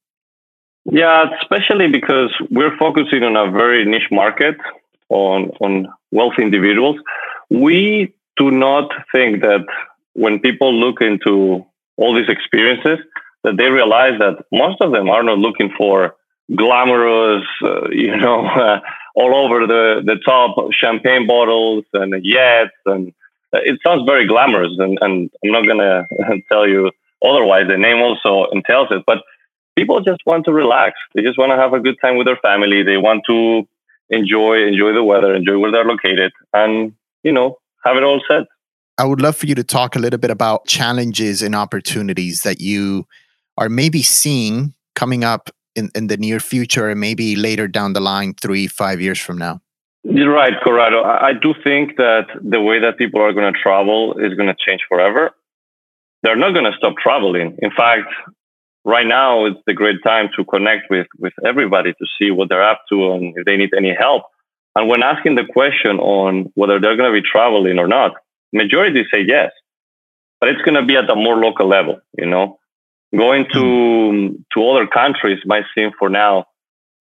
Yeah, 0.84 1.24
especially 1.40 1.88
because 1.88 2.30
we're 2.50 2.76
focusing 2.78 3.22
on 3.24 3.36
a 3.36 3.50
very 3.50 3.84
niche 3.84 4.10
market 4.10 4.56
on 5.08 5.50
on 5.60 5.88
wealthy 6.12 6.42
individuals. 6.42 6.96
We 7.50 8.14
do 8.36 8.50
not 8.50 8.90
think 9.12 9.40
that 9.42 9.64
when 10.12 10.38
people 10.40 10.72
look 10.72 11.00
into 11.00 11.64
all 11.96 12.14
these 12.14 12.28
experiences 12.28 12.98
that 13.44 13.56
they 13.56 13.68
realize 13.68 14.18
that 14.18 14.44
most 14.50 14.80
of 14.80 14.90
them 14.92 15.08
are 15.08 15.22
not 15.22 15.38
looking 15.38 15.70
for 15.76 16.16
glamorous, 16.54 17.44
uh, 17.62 17.88
you 17.90 18.16
know, 18.16 18.46
uh, 18.46 18.80
all 19.14 19.34
over 19.34 19.66
the, 19.66 20.02
the 20.04 20.16
top 20.24 20.56
champagne 20.72 21.26
bottles 21.26 21.84
and 21.92 22.14
yachts. 22.24 22.72
And 22.86 23.12
it 23.52 23.78
sounds 23.86 24.02
very 24.06 24.26
glamorous. 24.26 24.72
And, 24.78 24.98
and 25.00 25.30
I'm 25.44 25.50
not 25.52 25.66
going 25.66 25.78
to 25.78 26.40
tell 26.50 26.68
you 26.68 26.90
otherwise. 27.24 27.68
The 27.68 27.78
name 27.78 27.98
also 27.98 28.50
entails 28.50 28.88
it. 28.90 29.04
But 29.06 29.18
people 29.76 30.00
just 30.00 30.20
want 30.26 30.46
to 30.46 30.52
relax. 30.52 30.96
They 31.14 31.22
just 31.22 31.38
want 31.38 31.52
to 31.52 31.56
have 31.56 31.74
a 31.74 31.80
good 31.80 31.96
time 32.00 32.16
with 32.16 32.26
their 32.26 32.38
family. 32.38 32.82
They 32.82 32.96
want 32.96 33.22
to 33.28 33.68
enjoy, 34.10 34.66
enjoy 34.66 34.92
the 34.92 35.04
weather, 35.04 35.34
enjoy 35.34 35.58
where 35.58 35.72
they're 35.72 35.84
located, 35.84 36.32
and, 36.52 36.92
you 37.22 37.32
know, 37.32 37.58
have 37.84 37.96
it 37.96 38.02
all 38.02 38.20
set. 38.28 38.44
I 38.96 39.04
would 39.04 39.20
love 39.20 39.36
for 39.36 39.46
you 39.46 39.54
to 39.56 39.64
talk 39.64 39.96
a 39.96 39.98
little 39.98 40.18
bit 40.18 40.30
about 40.30 40.66
challenges 40.66 41.42
and 41.42 41.54
opportunities 41.54 42.42
that 42.42 42.60
you 42.60 43.06
are 43.56 43.68
maybe 43.68 44.02
seeing 44.02 44.74
coming 44.94 45.24
up 45.24 45.50
in, 45.74 45.90
in 45.94 46.06
the 46.06 46.16
near 46.16 46.40
future 46.40 46.88
and 46.88 47.00
maybe 47.00 47.36
later 47.36 47.68
down 47.68 47.92
the 47.92 48.00
line, 48.00 48.34
three, 48.34 48.66
five 48.66 49.00
years 49.00 49.18
from 49.18 49.38
now. 49.38 49.60
You're 50.04 50.32
right, 50.32 50.52
Corrado. 50.62 51.02
I 51.02 51.32
do 51.32 51.54
think 51.64 51.96
that 51.96 52.26
the 52.42 52.60
way 52.60 52.80
that 52.80 52.98
people 52.98 53.22
are 53.22 53.32
going 53.32 53.52
to 53.52 53.58
travel 53.58 54.18
is 54.18 54.34
going 54.34 54.48
to 54.48 54.56
change 54.58 54.82
forever. 54.88 55.30
They're 56.22 56.36
not 56.36 56.52
going 56.52 56.70
to 56.70 56.76
stop 56.76 56.96
traveling. 56.98 57.56
In 57.62 57.70
fact, 57.70 58.08
right 58.84 59.06
now 59.06 59.46
it's 59.46 59.60
the 59.66 59.72
great 59.72 60.02
time 60.04 60.28
to 60.36 60.44
connect 60.44 60.90
with, 60.90 61.06
with 61.18 61.32
everybody 61.44 61.92
to 61.92 62.06
see 62.18 62.30
what 62.30 62.48
they're 62.50 62.62
up 62.62 62.82
to 62.90 63.12
and 63.12 63.34
if 63.36 63.46
they 63.46 63.56
need 63.56 63.72
any 63.76 63.94
help. 63.98 64.24
And 64.76 64.88
when 64.88 65.02
asking 65.02 65.36
the 65.36 65.46
question 65.50 65.98
on 65.98 66.52
whether 66.54 66.80
they're 66.80 66.96
going 66.96 67.12
to 67.12 67.20
be 67.20 67.26
traveling 67.26 67.78
or 67.78 67.88
not, 67.88 68.12
majority 68.52 69.04
say 69.12 69.24
yes, 69.26 69.52
but 70.40 70.50
it's 70.50 70.62
going 70.62 70.74
to 70.74 70.84
be 70.84 70.96
at 70.96 71.08
a 71.08 71.14
more 71.14 71.36
local 71.36 71.66
level. 71.66 72.00
You 72.18 72.26
know, 72.26 72.58
going 73.16 73.46
to 73.52 74.10
hmm. 74.10 74.36
to 74.52 74.68
other 74.68 74.86
countries 74.86 75.40
might 75.44 75.64
seem 75.74 75.90
for 75.98 76.08
now 76.08 76.46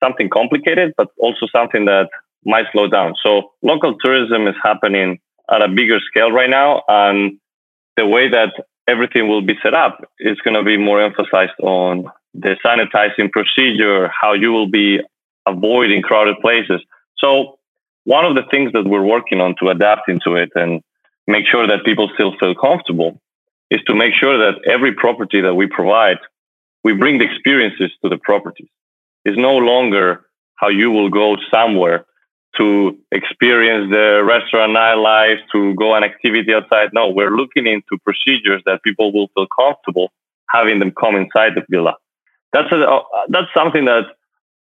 something 0.04 0.30
complicated, 0.30 0.94
but 0.98 1.10
also 1.18 1.48
something 1.56 1.86
that 1.86 2.10
might 2.46 2.66
slow 2.72 2.88
down. 2.88 3.16
So 3.24 3.52
local 3.62 3.96
tourism 4.04 4.48
is 4.48 4.56
happening 4.62 5.20
at 5.50 5.62
a 5.62 5.70
bigger 5.70 6.00
scale 6.00 6.32
right 6.32 6.50
now, 6.50 6.84
and 6.88 7.40
the 7.96 8.06
way 8.06 8.30
that 8.30 8.54
everything 8.88 9.28
will 9.28 9.42
be 9.42 9.56
set 9.64 9.74
up 9.74 10.04
is 10.20 10.38
going 10.42 10.56
to 10.56 10.64
be 10.64 10.78
more 10.78 11.02
emphasized 11.02 11.60
on 11.62 12.06
the 12.34 12.58
sanitizing 12.66 13.32
procedure, 13.32 14.10
how 14.10 14.34
you 14.34 14.52
will 14.52 14.68
be 14.68 15.00
avoiding 15.46 16.02
crowded 16.02 16.36
places. 16.42 16.82
So 17.18 17.60
one 18.06 18.26
of 18.26 18.36
the 18.36 18.44
things 18.50 18.74
that 18.74 18.86
we're 18.86 19.04
working 19.04 19.40
on 19.40 19.56
to 19.62 19.70
adapt 19.70 20.10
into 20.10 20.36
it 20.36 20.50
and 20.56 20.82
make 21.28 21.46
sure 21.46 21.68
that 21.68 21.86
people 21.86 22.10
still 22.16 22.34
feel 22.40 22.56
comfortable 22.56 23.22
is 23.74 23.82
to 23.88 23.96
make 23.96 24.14
sure 24.14 24.38
that 24.38 24.56
every 24.70 24.94
property 24.94 25.42
that 25.42 25.56
we 25.56 25.66
provide, 25.68 26.20
we 26.84 26.94
bring 26.94 27.18
the 27.18 27.26
experiences 27.26 27.92
to 28.02 28.08
the 28.10 28.18
properties. 28.18 28.70
It's 29.26 29.38
no 29.38 29.56
longer 29.58 30.26
how 30.56 30.70
you 30.70 30.92
will 30.92 31.10
go 31.10 31.38
somewhere 31.52 32.06
to 32.58 32.96
experience 33.12 33.90
the 33.90 34.24
restaurant 34.24 34.72
nightlife, 34.78 35.40
to 35.54 35.74
go 35.74 35.94
on 35.96 36.04
activity 36.04 36.54
outside. 36.54 36.90
No, 36.94 37.10
we're 37.10 37.36
looking 37.36 37.66
into 37.66 37.98
procedures 38.04 38.62
that 38.68 38.84
people 38.84 39.12
will 39.12 39.30
feel 39.34 39.48
comfortable 39.48 40.14
having 40.50 40.78
them 40.78 40.92
come 40.92 41.16
inside 41.16 41.54
the 41.56 41.64
villa. 41.68 41.96
That's 42.54 42.72
a, 42.72 42.78
uh, 42.78 43.02
that's 43.30 43.48
something 43.58 43.86
that 43.86 44.06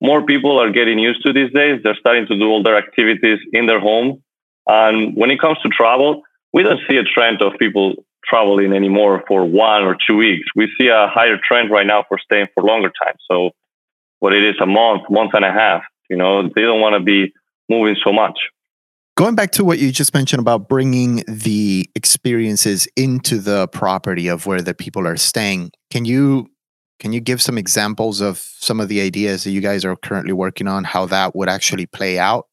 more 0.01 0.25
people 0.25 0.59
are 0.59 0.71
getting 0.71 0.99
used 0.99 1.23
to 1.27 1.35
these 1.35 1.53
days. 1.53 1.81
They're 1.83 2.01
starting 2.01 2.27
to 2.29 2.39
do 2.39 2.47
all 2.47 2.63
their 2.63 2.79
activities 2.79 3.41
in 3.53 3.67
their 3.67 3.79
home. 3.79 4.23
And 4.67 5.15
when 5.15 5.31
it 5.31 5.39
comes 5.39 5.59
to 5.65 5.69
travel, 5.69 6.23
we 6.55 6.63
don't 6.63 6.81
see 6.89 6.97
a 6.97 7.05
trend 7.05 7.43
of 7.43 7.59
people 7.59 8.07
traveling 8.25 8.73
anymore 8.73 9.25
for 9.27 9.45
one 9.45 9.83
or 9.83 9.97
two 10.09 10.17
weeks. 10.17 10.49
We 10.55 10.69
see 10.79 10.89
a 10.89 11.09
higher 11.09 11.39
trend 11.43 11.71
right 11.71 11.87
now 11.87 12.05
for 12.09 12.19
staying 12.19 12.47
for 12.55 12.63
longer 12.63 12.91
time. 13.03 13.15
So 13.31 13.51
what 14.21 14.33
it 14.33 14.45
is 14.45 14.55
a 14.61 14.67
month, 14.67 15.03
month 15.11 15.33
and 15.35 15.45
a 15.45 15.53
half, 15.53 15.83
you 16.09 16.17
know, 16.17 16.43
they 16.43 16.63
don't 16.63 16.81
want 16.81 16.95
to 16.95 17.01
be 17.01 17.33
moving 17.69 17.97
so 18.05 18.13
much. 18.13 18.39
Going 19.17 19.35
back 19.35 19.51
to 19.53 19.65
what 19.65 19.79
you 19.79 19.93
just 19.93 20.15
mentioned 20.15 20.41
about 20.41 20.69
bringing 20.69 21.23
the 21.29 21.89
experiences 21.95 22.89
into 22.97 23.39
the 23.39 23.69
property 23.69 24.29
of 24.29 24.47
where 24.47 24.63
the 24.63 24.75
people 24.75 25.07
are 25.07 25.17
staying, 25.17 25.71
can 25.91 26.05
you 26.05 26.49
can 26.99 27.13
you 27.13 27.21
give 27.21 27.43
some 27.43 27.59
examples 27.59 28.21
of 28.21 28.39
some 28.39 28.81
of 28.81 28.89
the 28.89 29.01
ideas 29.01 29.43
that 29.43 29.51
you 29.51 29.61
guys 29.61 29.85
are 29.85 29.97
currently 29.97 30.33
working 30.33 30.69
on, 30.69 30.85
how 30.85 31.05
that 31.07 31.35
would 31.35 31.49
actually 31.49 31.85
play 31.85 32.17
out? 32.19 32.47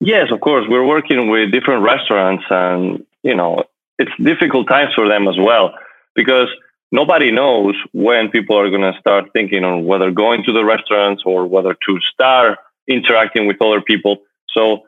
Yes, 0.00 0.32
of 0.32 0.40
course. 0.40 0.66
We're 0.68 0.84
working 0.84 1.30
with 1.30 1.52
different 1.52 1.84
restaurants, 1.84 2.44
and 2.50 3.06
you 3.22 3.36
know, 3.36 3.62
it's 4.02 4.16
difficult 4.22 4.68
times 4.68 4.92
for 4.94 5.08
them 5.08 5.28
as 5.28 5.36
well 5.38 5.74
because 6.14 6.48
nobody 6.90 7.30
knows 7.30 7.74
when 7.92 8.30
people 8.30 8.56
are 8.58 8.70
going 8.70 8.88
to 8.92 8.98
start 8.98 9.32
thinking 9.32 9.64
on 9.64 9.84
whether 9.84 10.10
going 10.10 10.44
to 10.44 10.52
the 10.52 10.64
restaurants 10.64 11.22
or 11.24 11.46
whether 11.46 11.74
to 11.86 11.92
start 12.12 12.58
interacting 12.88 13.46
with 13.46 13.62
other 13.62 13.80
people. 13.80 14.18
So 14.56 14.86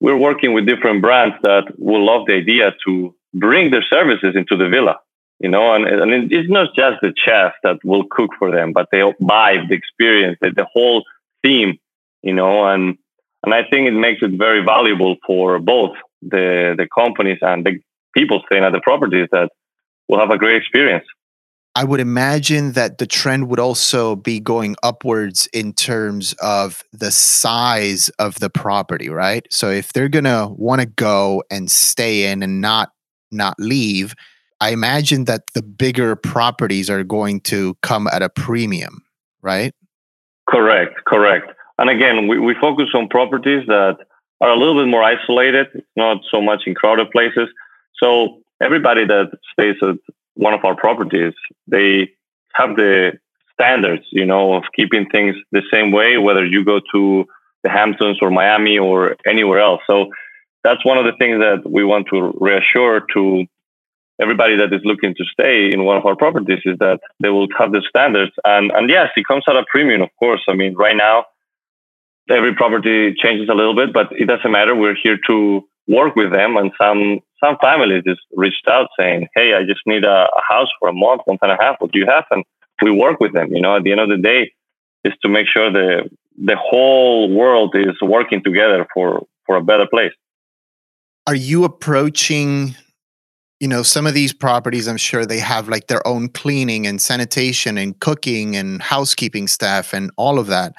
we're 0.00 0.16
working 0.16 0.52
with 0.54 0.66
different 0.66 1.02
brands 1.02 1.36
that 1.42 1.64
will 1.78 2.04
love 2.04 2.26
the 2.26 2.34
idea 2.34 2.74
to 2.86 3.14
bring 3.32 3.70
their 3.70 3.84
services 3.88 4.34
into 4.34 4.56
the 4.56 4.68
villa. 4.68 4.96
You 5.40 5.50
know, 5.50 5.74
and, 5.74 5.84
and 5.84 6.32
it's 6.32 6.48
not 6.48 6.74
just 6.74 7.00
the 7.02 7.12
chef 7.16 7.52
that 7.64 7.78
will 7.84 8.04
cook 8.08 8.30
for 8.38 8.50
them, 8.50 8.72
but 8.72 8.88
they 8.90 9.02
buy 9.20 9.56
the 9.68 9.74
experience, 9.74 10.38
the, 10.40 10.50
the 10.50 10.66
whole 10.72 11.04
theme. 11.42 11.78
You 12.22 12.34
know, 12.34 12.66
and 12.66 12.96
and 13.42 13.52
I 13.52 13.62
think 13.68 13.88
it 13.88 13.92
makes 14.06 14.22
it 14.22 14.38
very 14.38 14.64
valuable 14.64 15.16
for 15.26 15.58
both 15.58 15.96
the 16.22 16.74
the 16.78 16.88
companies 16.94 17.38
and 17.42 17.66
the 17.66 17.80
people 18.14 18.42
staying 18.46 18.64
at 18.64 18.72
the 18.72 18.80
properties 18.80 19.28
that 19.32 19.50
will 20.08 20.18
have 20.18 20.30
a 20.30 20.38
great 20.38 20.56
experience. 20.56 21.04
I 21.76 21.82
would 21.82 21.98
imagine 21.98 22.72
that 22.72 22.98
the 22.98 23.06
trend 23.06 23.48
would 23.48 23.58
also 23.58 24.14
be 24.14 24.38
going 24.38 24.76
upwards 24.84 25.48
in 25.52 25.72
terms 25.72 26.32
of 26.34 26.84
the 26.92 27.10
size 27.10 28.10
of 28.20 28.38
the 28.38 28.48
property, 28.48 29.08
right? 29.08 29.44
So 29.50 29.70
if 29.70 29.92
they're 29.92 30.08
going 30.08 30.24
to 30.24 30.48
want 30.56 30.82
to 30.82 30.86
go 30.86 31.42
and 31.50 31.68
stay 31.68 32.30
in 32.30 32.42
and 32.42 32.60
not 32.60 32.90
not 33.32 33.54
leave, 33.58 34.14
I 34.60 34.70
imagine 34.70 35.24
that 35.24 35.42
the 35.54 35.62
bigger 35.62 36.14
properties 36.14 36.88
are 36.88 37.02
going 37.02 37.40
to 37.42 37.76
come 37.82 38.06
at 38.06 38.22
a 38.22 38.28
premium, 38.28 39.02
right? 39.42 39.74
Correct, 40.48 41.04
correct. 41.06 41.50
And 41.78 41.90
again, 41.90 42.28
we, 42.28 42.38
we 42.38 42.54
focus 42.60 42.86
on 42.94 43.08
properties 43.08 43.66
that 43.66 43.96
are 44.40 44.50
a 44.50 44.56
little 44.56 44.80
bit 44.80 44.88
more 44.88 45.02
isolated, 45.02 45.66
not 45.96 46.18
so 46.30 46.40
much 46.40 46.62
in 46.66 46.74
crowded 46.74 47.10
places. 47.10 47.48
So 48.02 48.40
everybody 48.62 49.06
that 49.06 49.30
stays 49.52 49.76
at 49.82 49.96
one 50.34 50.54
of 50.54 50.64
our 50.64 50.76
properties, 50.76 51.34
they 51.66 52.10
have 52.54 52.76
the 52.76 53.12
standards, 53.52 54.04
you 54.10 54.26
know, 54.26 54.54
of 54.54 54.64
keeping 54.74 55.08
things 55.08 55.36
the 55.52 55.62
same 55.72 55.92
way, 55.92 56.18
whether 56.18 56.44
you 56.44 56.64
go 56.64 56.80
to 56.92 57.24
the 57.62 57.70
Hamptons 57.70 58.18
or 58.20 58.30
Miami 58.30 58.78
or 58.78 59.16
anywhere 59.26 59.60
else. 59.60 59.80
So 59.86 60.10
that's 60.62 60.84
one 60.84 60.98
of 60.98 61.04
the 61.04 61.12
things 61.18 61.38
that 61.38 61.68
we 61.68 61.84
want 61.84 62.08
to 62.12 62.32
reassure 62.40 63.06
to 63.14 63.46
everybody 64.20 64.56
that 64.56 64.72
is 64.72 64.80
looking 64.84 65.14
to 65.16 65.24
stay 65.24 65.70
in 65.72 65.84
one 65.84 65.96
of 65.96 66.06
our 66.06 66.16
properties 66.16 66.60
is 66.64 66.78
that 66.78 67.00
they 67.20 67.28
will 67.28 67.48
have 67.58 67.72
the 67.72 67.82
standards. 67.88 68.32
And 68.44 68.70
and 68.72 68.88
yes, 68.88 69.10
it 69.16 69.26
comes 69.26 69.44
at 69.48 69.56
a 69.56 69.64
premium, 69.68 70.02
of 70.02 70.10
course. 70.18 70.42
I 70.48 70.54
mean, 70.54 70.74
right 70.74 70.96
now 70.96 71.26
every 72.30 72.54
property 72.54 73.14
changes 73.14 73.48
a 73.48 73.54
little 73.54 73.74
bit, 73.74 73.92
but 73.92 74.12
it 74.12 74.26
doesn't 74.26 74.50
matter. 74.50 74.74
We're 74.74 74.96
here 75.00 75.18
to 75.26 75.68
work 75.86 76.16
with 76.16 76.32
them 76.32 76.56
and 76.56 76.72
some 76.80 77.20
some 77.42 77.56
families 77.60 78.04
just 78.06 78.20
reached 78.34 78.66
out 78.68 78.88
saying, 78.98 79.28
"Hey, 79.34 79.54
I 79.54 79.64
just 79.64 79.80
need 79.86 80.04
a, 80.04 80.26
a 80.26 80.42
house 80.48 80.68
for 80.78 80.88
a 80.88 80.92
month, 80.92 81.22
month 81.26 81.40
and 81.42 81.52
a 81.52 81.58
half. 81.60 81.76
What 81.78 81.92
do 81.92 81.98
you 81.98 82.06
have?" 82.06 82.24
And 82.30 82.44
we 82.82 82.90
work 82.90 83.20
with 83.20 83.32
them. 83.32 83.52
You 83.54 83.60
know, 83.60 83.76
at 83.76 83.84
the 83.84 83.92
end 83.92 84.00
of 84.00 84.08
the 84.08 84.16
day, 84.16 84.52
is 85.04 85.12
to 85.22 85.28
make 85.28 85.46
sure 85.46 85.70
the 85.70 86.08
the 86.36 86.56
whole 86.56 87.32
world 87.32 87.74
is 87.76 88.00
working 88.02 88.42
together 88.42 88.86
for 88.92 89.26
for 89.46 89.56
a 89.56 89.62
better 89.62 89.86
place. 89.86 90.12
Are 91.26 91.34
you 91.34 91.64
approaching? 91.64 92.74
You 93.60 93.68
know, 93.68 93.82
some 93.82 94.06
of 94.06 94.14
these 94.14 94.34
properties, 94.34 94.88
I'm 94.88 94.96
sure 94.96 95.24
they 95.24 95.38
have 95.38 95.68
like 95.68 95.86
their 95.86 96.06
own 96.06 96.28
cleaning 96.28 96.86
and 96.86 97.00
sanitation 97.00 97.78
and 97.78 97.98
cooking 97.98 98.56
and 98.56 98.82
housekeeping 98.82 99.48
staff 99.48 99.94
and 99.94 100.10
all 100.16 100.38
of 100.38 100.48
that. 100.48 100.74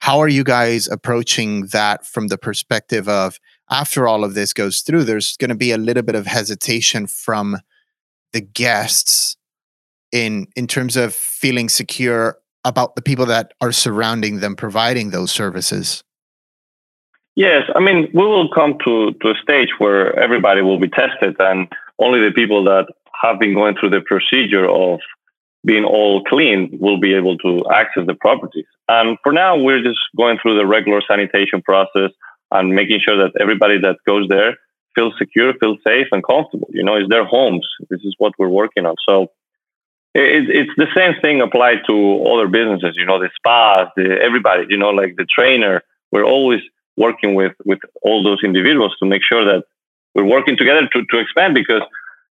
How 0.00 0.18
are 0.18 0.28
you 0.28 0.44
guys 0.44 0.88
approaching 0.88 1.66
that 1.68 2.04
from 2.04 2.28
the 2.28 2.36
perspective 2.36 3.08
of? 3.08 3.38
After 3.70 4.06
all 4.06 4.24
of 4.24 4.34
this 4.34 4.52
goes 4.52 4.80
through, 4.80 5.04
there's 5.04 5.36
going 5.36 5.50
to 5.50 5.56
be 5.56 5.72
a 5.72 5.78
little 5.78 6.02
bit 6.02 6.14
of 6.14 6.26
hesitation 6.26 7.06
from 7.06 7.58
the 8.32 8.40
guests 8.40 9.36
in 10.12 10.46
in 10.56 10.66
terms 10.66 10.96
of 10.96 11.14
feeling 11.14 11.68
secure 11.68 12.38
about 12.64 12.96
the 12.96 13.02
people 13.02 13.26
that 13.26 13.52
are 13.60 13.72
surrounding 13.72 14.40
them 14.40 14.56
providing 14.56 15.10
those 15.10 15.30
services. 15.30 16.02
Yes, 17.34 17.62
I 17.74 17.80
mean 17.80 18.08
we 18.12 18.22
will 18.22 18.48
come 18.52 18.78
to 18.84 19.12
to 19.12 19.30
a 19.30 19.34
stage 19.42 19.70
where 19.78 20.18
everybody 20.18 20.62
will 20.62 20.78
be 20.78 20.88
tested, 20.88 21.36
and 21.38 21.68
only 21.98 22.20
the 22.20 22.32
people 22.32 22.64
that 22.64 22.86
have 23.22 23.38
been 23.38 23.54
going 23.54 23.76
through 23.76 23.90
the 23.90 24.00
procedure 24.00 24.68
of 24.68 25.00
being 25.64 25.84
all 25.84 26.22
clean 26.24 26.78
will 26.80 26.98
be 26.98 27.14
able 27.14 27.36
to 27.38 27.64
access 27.74 28.06
the 28.06 28.14
properties. 28.14 28.66
And 28.88 29.18
for 29.22 29.32
now, 29.32 29.56
we're 29.56 29.82
just 29.82 29.98
going 30.16 30.38
through 30.40 30.56
the 30.56 30.66
regular 30.66 31.02
sanitation 31.08 31.60
process 31.60 32.10
and 32.50 32.74
making 32.74 33.00
sure 33.00 33.16
that 33.18 33.40
everybody 33.40 33.78
that 33.80 33.96
goes 34.06 34.28
there 34.28 34.56
feels 34.94 35.14
secure, 35.18 35.52
feels 35.60 35.78
safe 35.86 36.08
and 36.12 36.24
comfortable. 36.24 36.68
You 36.70 36.82
know, 36.82 36.96
it's 36.96 37.08
their 37.08 37.24
homes. 37.24 37.66
This 37.90 38.00
is 38.02 38.14
what 38.18 38.32
we're 38.38 38.48
working 38.48 38.86
on. 38.86 38.94
So 39.06 39.28
it, 40.14 40.48
it's 40.48 40.72
the 40.76 40.88
same 40.96 41.20
thing 41.20 41.40
applied 41.40 41.80
to 41.86 42.24
other 42.24 42.48
businesses. 42.48 42.96
You 42.96 43.04
know, 43.04 43.18
the 43.18 43.30
spas, 43.36 43.88
the 43.96 44.18
everybody. 44.20 44.66
You 44.68 44.78
know, 44.78 44.90
like 44.90 45.16
the 45.16 45.26
trainer. 45.26 45.82
We're 46.12 46.24
always 46.24 46.60
working 46.96 47.34
with 47.34 47.52
with 47.64 47.80
all 48.02 48.22
those 48.22 48.42
individuals 48.42 48.96
to 49.00 49.06
make 49.06 49.22
sure 49.22 49.44
that 49.44 49.64
we're 50.14 50.24
working 50.24 50.56
together 50.56 50.88
to 50.92 51.04
to 51.04 51.18
expand 51.18 51.54
because 51.54 51.82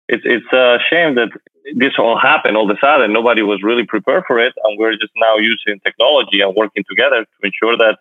it's 0.08 0.24
it's 0.24 0.52
a 0.52 0.78
shame 0.90 1.14
that 1.14 1.30
this 1.74 1.94
all 1.98 2.18
happened 2.18 2.56
all 2.56 2.70
of 2.70 2.76
a 2.76 2.80
sudden. 2.80 3.12
Nobody 3.12 3.42
was 3.42 3.62
really 3.62 3.86
prepared 3.86 4.24
for 4.26 4.38
it, 4.38 4.54
and 4.64 4.78
we're 4.78 4.92
just 4.92 5.12
now 5.16 5.36
using 5.36 5.80
technology 5.80 6.40
and 6.40 6.54
working 6.54 6.84
together 6.88 7.24
to 7.24 7.46
ensure 7.46 7.76
that 7.76 7.98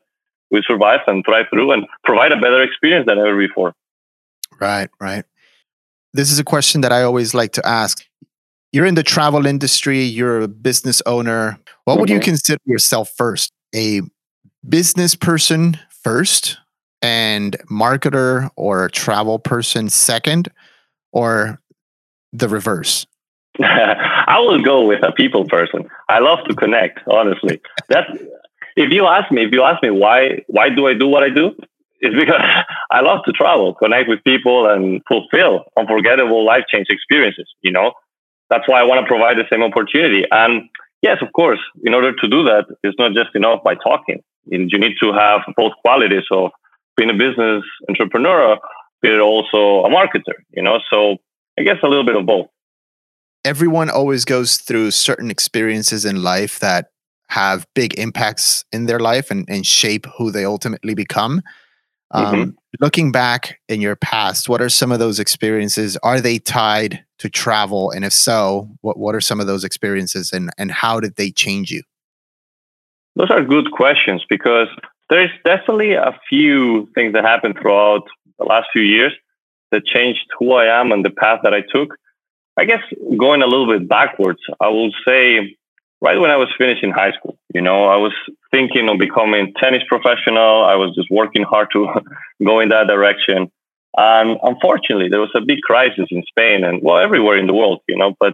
we 0.55 0.63
survive 0.65 1.01
and 1.05 1.23
thrive 1.25 1.45
through 1.51 1.71
and 1.71 1.85
provide 2.03 2.31
a 2.31 2.37
better 2.37 2.63
experience 2.63 3.05
than 3.05 3.19
ever 3.19 3.37
before. 3.37 3.73
Right, 4.59 4.89
right. 4.99 5.25
This 6.13 6.31
is 6.31 6.39
a 6.39 6.43
question 6.43 6.81
that 6.81 6.93
I 6.93 7.03
always 7.03 7.33
like 7.33 7.51
to 7.53 7.67
ask. 7.67 8.03
You're 8.71 8.85
in 8.85 8.95
the 8.95 9.03
travel 9.03 9.45
industry, 9.45 10.01
you're 10.03 10.41
a 10.41 10.47
business 10.47 11.01
owner. 11.05 11.59
What 11.83 11.93
mm-hmm. 11.93 12.01
would 12.01 12.09
you 12.09 12.15
mm-hmm. 12.17 12.23
consider 12.23 12.61
yourself 12.65 13.11
first? 13.17 13.51
A 13.75 14.01
business 14.67 15.13
person 15.13 15.77
first 15.89 16.57
and 17.01 17.57
marketer 17.69 18.49
or 18.55 18.89
travel 18.89 19.39
person 19.39 19.89
second 19.89 20.49
or 21.11 21.59
the 22.31 22.47
reverse? 22.47 23.05
I 23.61 24.39
will 24.39 24.61
go 24.61 24.85
with 24.87 25.03
a 25.03 25.11
people 25.11 25.45
person. 25.45 25.87
I 26.09 26.19
love 26.19 26.39
to 26.47 26.55
connect, 26.55 26.99
honestly. 27.07 27.61
That's 27.89 28.09
if 28.75 28.91
you 28.91 29.05
ask 29.07 29.31
me, 29.31 29.45
if 29.45 29.51
you 29.51 29.63
ask 29.63 29.81
me 29.81 29.89
why 29.89 30.43
why 30.47 30.69
do 30.69 30.87
I 30.87 30.93
do 30.93 31.07
what 31.07 31.23
I 31.23 31.29
do, 31.29 31.55
it's 31.99 32.15
because 32.15 32.41
I 32.91 33.01
love 33.01 33.19
to 33.25 33.31
travel, 33.31 33.73
connect 33.73 34.09
with 34.09 34.23
people, 34.23 34.69
and 34.69 35.01
fulfill 35.07 35.65
unforgettable 35.77 36.45
life 36.45 36.63
change 36.69 36.87
experiences. 36.89 37.47
You 37.61 37.71
know, 37.71 37.93
that's 38.49 38.67
why 38.67 38.79
I 38.79 38.83
want 38.83 39.01
to 39.01 39.07
provide 39.07 39.37
the 39.37 39.45
same 39.51 39.63
opportunity. 39.63 40.23
And 40.29 40.69
yes, 41.01 41.17
of 41.21 41.31
course, 41.33 41.59
in 41.83 41.93
order 41.93 42.13
to 42.13 42.27
do 42.27 42.43
that, 42.43 42.65
it's 42.83 42.97
not 42.99 43.13
just 43.13 43.35
enough 43.35 43.63
by 43.63 43.75
talking. 43.75 44.21
You 44.47 44.59
need 44.59 44.95
to 45.01 45.11
have 45.13 45.41
both 45.57 45.73
qualities 45.83 46.25
of 46.31 46.51
being 46.95 47.09
a 47.09 47.13
business 47.13 47.63
entrepreneur, 47.89 48.57
but 49.01 49.19
also 49.19 49.85
a 49.85 49.89
marketer. 49.89 50.37
You 50.51 50.63
know, 50.63 50.79
so 50.91 51.17
I 51.57 51.63
guess 51.63 51.77
a 51.83 51.87
little 51.87 52.05
bit 52.05 52.15
of 52.15 52.25
both. 52.25 52.47
Everyone 53.43 53.89
always 53.89 54.25
goes 54.25 54.57
through 54.57 54.91
certain 54.91 55.29
experiences 55.29 56.03
in 56.03 56.23
life 56.23 56.59
that 56.59 56.89
have 57.29 57.65
big 57.73 57.97
impacts 57.99 58.65
in 58.71 58.85
their 58.85 58.99
life 58.99 59.31
and, 59.31 59.45
and 59.49 59.65
shape 59.65 60.05
who 60.17 60.31
they 60.31 60.45
ultimately 60.45 60.93
become. 60.93 61.41
Um, 62.11 62.25
mm-hmm. 62.25 62.49
Looking 62.79 63.11
back 63.11 63.59
in 63.67 63.81
your 63.81 63.95
past, 63.95 64.47
what 64.47 64.61
are 64.61 64.69
some 64.69 64.91
of 64.91 64.99
those 64.99 65.19
experiences? 65.19 65.97
Are 66.03 66.21
they 66.21 66.39
tied 66.39 67.03
to 67.19 67.29
travel? 67.29 67.91
And 67.91 68.05
if 68.05 68.13
so, 68.13 68.69
what, 68.81 68.97
what 68.97 69.15
are 69.15 69.21
some 69.21 69.39
of 69.39 69.47
those 69.47 69.63
experiences 69.63 70.31
and, 70.31 70.49
and 70.57 70.71
how 70.71 70.99
did 70.99 71.15
they 71.15 71.31
change 71.31 71.71
you? 71.71 71.81
Those 73.15 73.31
are 73.31 73.43
good 73.43 73.71
questions 73.71 74.23
because 74.29 74.67
there's 75.09 75.31
definitely 75.45 75.93
a 75.93 76.19
few 76.29 76.89
things 76.95 77.13
that 77.13 77.23
happened 77.23 77.57
throughout 77.61 78.03
the 78.37 78.45
last 78.45 78.67
few 78.73 78.81
years 78.81 79.13
that 79.71 79.85
changed 79.85 80.25
who 80.37 80.53
I 80.53 80.79
am 80.79 80.91
and 80.91 81.03
the 81.03 81.09
path 81.09 81.39
that 81.43 81.53
I 81.53 81.61
took. 81.61 81.95
I 82.57 82.65
guess 82.65 82.81
going 83.17 83.41
a 83.41 83.47
little 83.47 83.67
bit 83.67 83.87
backwards, 83.87 84.39
I 84.59 84.69
will 84.69 84.91
say 85.05 85.57
right 86.05 86.19
when 86.19 86.29
I 86.29 86.37
was 86.37 86.49
finishing 86.55 86.91
high 86.91 87.13
school, 87.17 87.35
you 87.51 87.61
know, 87.61 87.85
I 87.85 87.97
was 87.97 88.13
thinking 88.51 88.87
of 88.89 88.99
becoming 88.99 89.53
tennis 89.59 89.81
professional. 89.87 90.63
I 90.63 90.75
was 90.75 90.93
just 90.93 91.09
working 91.09 91.41
hard 91.41 91.69
to 91.73 91.87
go 92.45 92.59
in 92.59 92.69
that 92.69 92.85
direction. 92.87 93.51
And 93.97 94.37
unfortunately, 94.43 95.09
there 95.09 95.19
was 95.19 95.33
a 95.35 95.41
big 95.41 95.61
crisis 95.61 96.07
in 96.11 96.21
Spain 96.27 96.63
and 96.63 96.81
well, 96.83 96.97
everywhere 96.97 97.37
in 97.37 97.47
the 97.47 97.55
world, 97.55 97.81
you 97.87 97.97
know, 97.97 98.13
but 98.19 98.33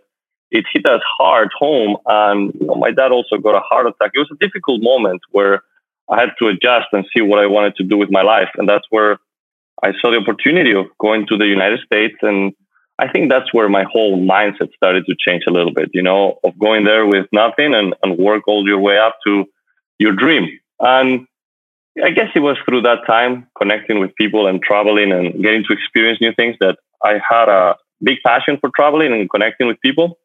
it 0.50 0.66
hit 0.74 0.86
us 0.86 1.02
hard 1.18 1.50
home. 1.58 1.96
And 2.06 2.54
you 2.60 2.68
know, 2.68 2.76
my 2.76 2.92
dad 2.92 3.12
also 3.12 3.38
got 3.38 3.56
a 3.56 3.62
heart 3.62 3.88
attack. 3.88 4.12
It 4.14 4.20
was 4.20 4.34
a 4.34 4.46
difficult 4.46 4.82
moment 4.84 5.22
where 5.32 5.64
I 6.12 6.20
had 6.20 6.32
to 6.40 6.48
adjust 6.48 6.88
and 6.92 7.06
see 7.14 7.22
what 7.22 7.40
I 7.40 7.48
wanted 7.48 7.78
to 7.78 7.84
do 7.84 7.96
with 7.98 8.12
my 8.12 8.22
life. 8.22 8.50
And 8.58 8.68
that's 8.68 8.88
where 8.90 9.18
I 9.82 9.94
saw 10.02 10.12
the 10.12 10.18
opportunity 10.18 10.74
of 10.74 10.88
going 11.00 11.26
to 11.28 11.38
the 11.38 11.46
United 11.46 11.80
States. 11.86 12.18
And 12.22 12.54
I 13.02 13.12
think 13.12 13.32
that's 13.32 13.52
where 13.52 13.68
my 13.68 13.84
whole 13.92 14.20
mindset 14.20 14.72
started 14.76 15.06
to 15.08 15.16
change 15.18 15.44
a 15.48 15.52
little 15.52 15.74
bit, 15.74 15.90
you 15.92 16.04
know, 16.04 16.38
of 16.44 16.58
going 16.60 16.86
there 16.86 17.08
with 17.08 17.26
nothing 17.32 17.74
and, 17.74 17.96
and 18.04 18.18
work 18.20 18.48
all 18.48 18.64
your 18.68 18.80
way 18.80 19.00
up 19.00 19.16
to 19.26 19.46
your 19.98 20.14
dream. 20.14 20.60
And 20.80 21.26
I 22.04 22.12
guess 22.12 22.28
it 22.36 22.42
was 22.42 22.58
through 22.64 22.84
that 22.84 23.08
time 23.08 23.48
connecting 23.58 24.00
with 24.00 24.16
people 24.16 24.46
and 24.46 24.62
traveling 24.62 25.12
and 25.12 25.42
getting 25.42 25.64
to 25.68 25.74
experience 25.74 26.22
new 26.22 26.32
things 26.34 26.58
that 26.60 26.78
I 27.04 27.20
had 27.28 27.50
a 27.50 27.76
big 28.04 28.20
passion 28.24 28.60
for 28.62 28.70
traveling 28.76 29.12
and 29.14 29.28
connecting 29.28 29.68
with 29.68 29.82
people. 29.82 30.20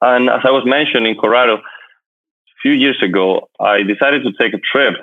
And 0.00 0.30
as 0.30 0.40
I 0.44 0.50
was 0.50 0.64
mentioning, 0.64 1.14
Corrado, 1.14 1.56
a 1.56 1.60
few 2.62 2.72
years 2.72 3.02
ago, 3.02 3.50
I 3.60 3.82
decided 3.82 4.22
to 4.22 4.32
take 4.40 4.54
a 4.54 4.58
trip 4.72 4.94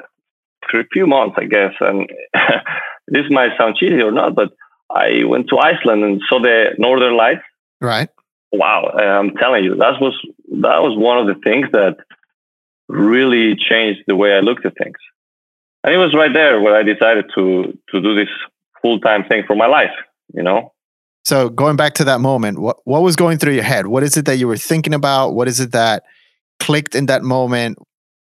for 0.71 0.79
a 0.79 0.87
few 0.91 1.05
months, 1.05 1.35
I 1.37 1.45
guess. 1.45 1.73
And 1.79 2.09
this 3.07 3.25
might 3.29 3.57
sound 3.59 3.75
cheesy 3.75 4.01
or 4.01 4.11
not, 4.11 4.33
but 4.33 4.49
I 4.89 5.23
went 5.25 5.49
to 5.49 5.57
Iceland 5.57 6.03
and 6.03 6.21
saw 6.29 6.41
the 6.41 6.75
Northern 6.77 7.15
Lights. 7.17 7.43
Right. 7.81 8.09
Wow, 8.51 8.89
I'm 8.97 9.35
telling 9.35 9.63
you, 9.63 9.75
that 9.75 9.99
was 9.99 10.15
that 10.61 10.81
was 10.81 10.97
one 10.97 11.17
of 11.17 11.27
the 11.27 11.41
things 11.43 11.67
that 11.73 11.97
really 12.87 13.55
changed 13.55 14.01
the 14.07 14.15
way 14.15 14.33
I 14.33 14.39
looked 14.39 14.65
at 14.65 14.77
things. 14.77 14.97
And 15.83 15.93
it 15.93 15.97
was 15.97 16.13
right 16.15 16.33
there 16.33 16.61
where 16.61 16.75
I 16.75 16.83
decided 16.83 17.25
to 17.35 17.77
to 17.89 18.01
do 18.01 18.15
this 18.15 18.29
full 18.81 18.99
time 18.99 19.25
thing 19.25 19.43
for 19.45 19.55
my 19.55 19.67
life. 19.67 19.95
You 20.33 20.43
know. 20.43 20.71
So 21.25 21.49
going 21.49 21.75
back 21.75 21.95
to 21.95 22.05
that 22.05 22.21
moment, 22.21 22.59
what 22.59 22.77
what 22.85 23.01
was 23.01 23.15
going 23.15 23.39
through 23.39 23.53
your 23.53 23.63
head? 23.63 23.87
What 23.87 24.03
is 24.03 24.15
it 24.15 24.25
that 24.25 24.37
you 24.37 24.47
were 24.47 24.57
thinking 24.57 24.93
about? 24.93 25.31
What 25.31 25.47
is 25.47 25.59
it 25.59 25.71
that 25.73 26.03
clicked 26.59 26.95
in 26.95 27.07
that 27.07 27.23
moment? 27.23 27.77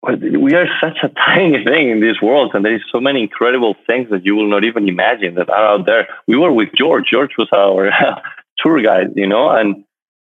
We 0.02 0.54
are 0.54 0.66
such 0.80 0.98
a 1.02 1.08
tiny 1.26 1.64
thing 1.64 1.90
in 1.90 2.00
this 2.00 2.20
world, 2.20 2.52
and 2.54 2.64
there 2.64 2.74
is 2.74 2.82
so 2.90 3.00
many 3.00 3.22
incredible 3.22 3.76
things 3.86 4.10
that 4.10 4.24
you 4.24 4.34
will 4.34 4.48
not 4.48 4.64
even 4.64 4.88
imagine 4.88 5.34
that 5.36 5.48
are 5.48 5.66
out 5.66 5.86
there. 5.86 6.08
We 6.26 6.36
were 6.36 6.52
with 6.52 6.70
George. 6.76 7.04
George 7.10 7.32
was 7.38 7.48
our 7.52 7.90
tour 8.58 8.82
guide, 8.82 9.12
you 9.14 9.28
know, 9.28 9.50
and 9.50 9.84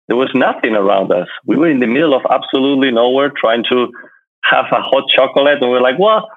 there 0.09 0.17
was 0.17 0.31
nothing 0.35 0.75
around 0.75 1.13
us. 1.13 1.29
We 1.45 1.57
were 1.57 1.69
in 1.69 1.81
the 1.81 1.87
middle 1.87 2.15
of 2.15 2.23
absolutely 2.31 2.91
nowhere, 2.91 3.31
trying 3.31 3.65
to 3.71 3.93
have 4.45 4.67
a 4.71 4.81
hot 4.81 5.05
chocolate, 5.15 5.59
and 5.61 5.71
we 5.71 5.77
we're 5.77 5.83
like, 5.83 5.99
well, 5.99 6.31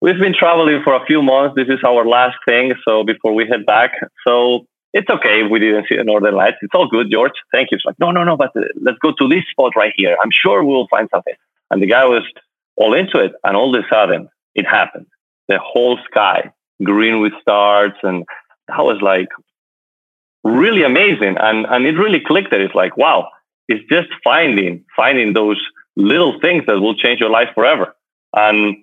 we've 0.00 0.18
been 0.18 0.34
traveling 0.34 0.80
for 0.82 0.94
a 0.94 1.04
few 1.06 1.22
months. 1.22 1.54
This 1.54 1.68
is 1.68 1.80
our 1.86 2.04
last 2.06 2.36
thing, 2.46 2.72
so 2.84 3.04
before 3.04 3.32
we 3.32 3.46
head 3.46 3.64
back, 3.64 3.92
so 4.26 4.66
it's 4.92 5.08
okay 5.08 5.44
if 5.44 5.50
we 5.50 5.60
didn't 5.60 5.86
see 5.88 5.96
the 5.96 6.04
northern 6.04 6.34
lights. 6.34 6.56
It's 6.62 6.74
all 6.74 6.88
good, 6.88 7.10
George. 7.10 7.32
Thank 7.52 7.70
you. 7.70 7.76
It's 7.76 7.84
like, 7.84 7.98
no, 7.98 8.10
no, 8.10 8.24
no, 8.24 8.36
but 8.36 8.50
uh, 8.56 8.62
let's 8.80 8.98
go 8.98 9.12
to 9.12 9.28
this 9.28 9.44
spot 9.50 9.72
right 9.76 9.92
here. 9.96 10.16
I'm 10.22 10.30
sure 10.32 10.64
we'll 10.64 10.88
find 10.88 11.08
something. 11.10 11.34
And 11.70 11.82
the 11.82 11.86
guy 11.86 12.04
was 12.04 12.22
all 12.76 12.94
into 12.94 13.18
it. 13.18 13.32
And 13.44 13.56
all 13.56 13.74
of 13.74 13.84
a 13.84 13.88
sudden, 13.88 14.28
it 14.54 14.66
happened. 14.66 15.06
The 15.48 15.58
whole 15.58 15.98
sky 16.10 16.52
green 16.82 17.20
with 17.20 17.32
stars. 17.40 17.92
And 18.02 18.24
that 18.68 18.78
was 18.78 19.00
like 19.02 19.28
really 20.44 20.82
amazing. 20.82 21.36
And, 21.38 21.66
and 21.66 21.86
it 21.86 21.92
really 21.92 22.20
clicked 22.20 22.50
that 22.50 22.60
it's 22.60 22.74
like, 22.74 22.96
wow, 22.96 23.28
it's 23.68 23.84
just 23.88 24.08
finding, 24.24 24.84
finding 24.96 25.32
those 25.32 25.60
little 25.96 26.40
things 26.40 26.64
that 26.66 26.80
will 26.80 26.96
change 26.96 27.20
your 27.20 27.30
life 27.30 27.48
forever. 27.54 27.94
And 28.34 28.76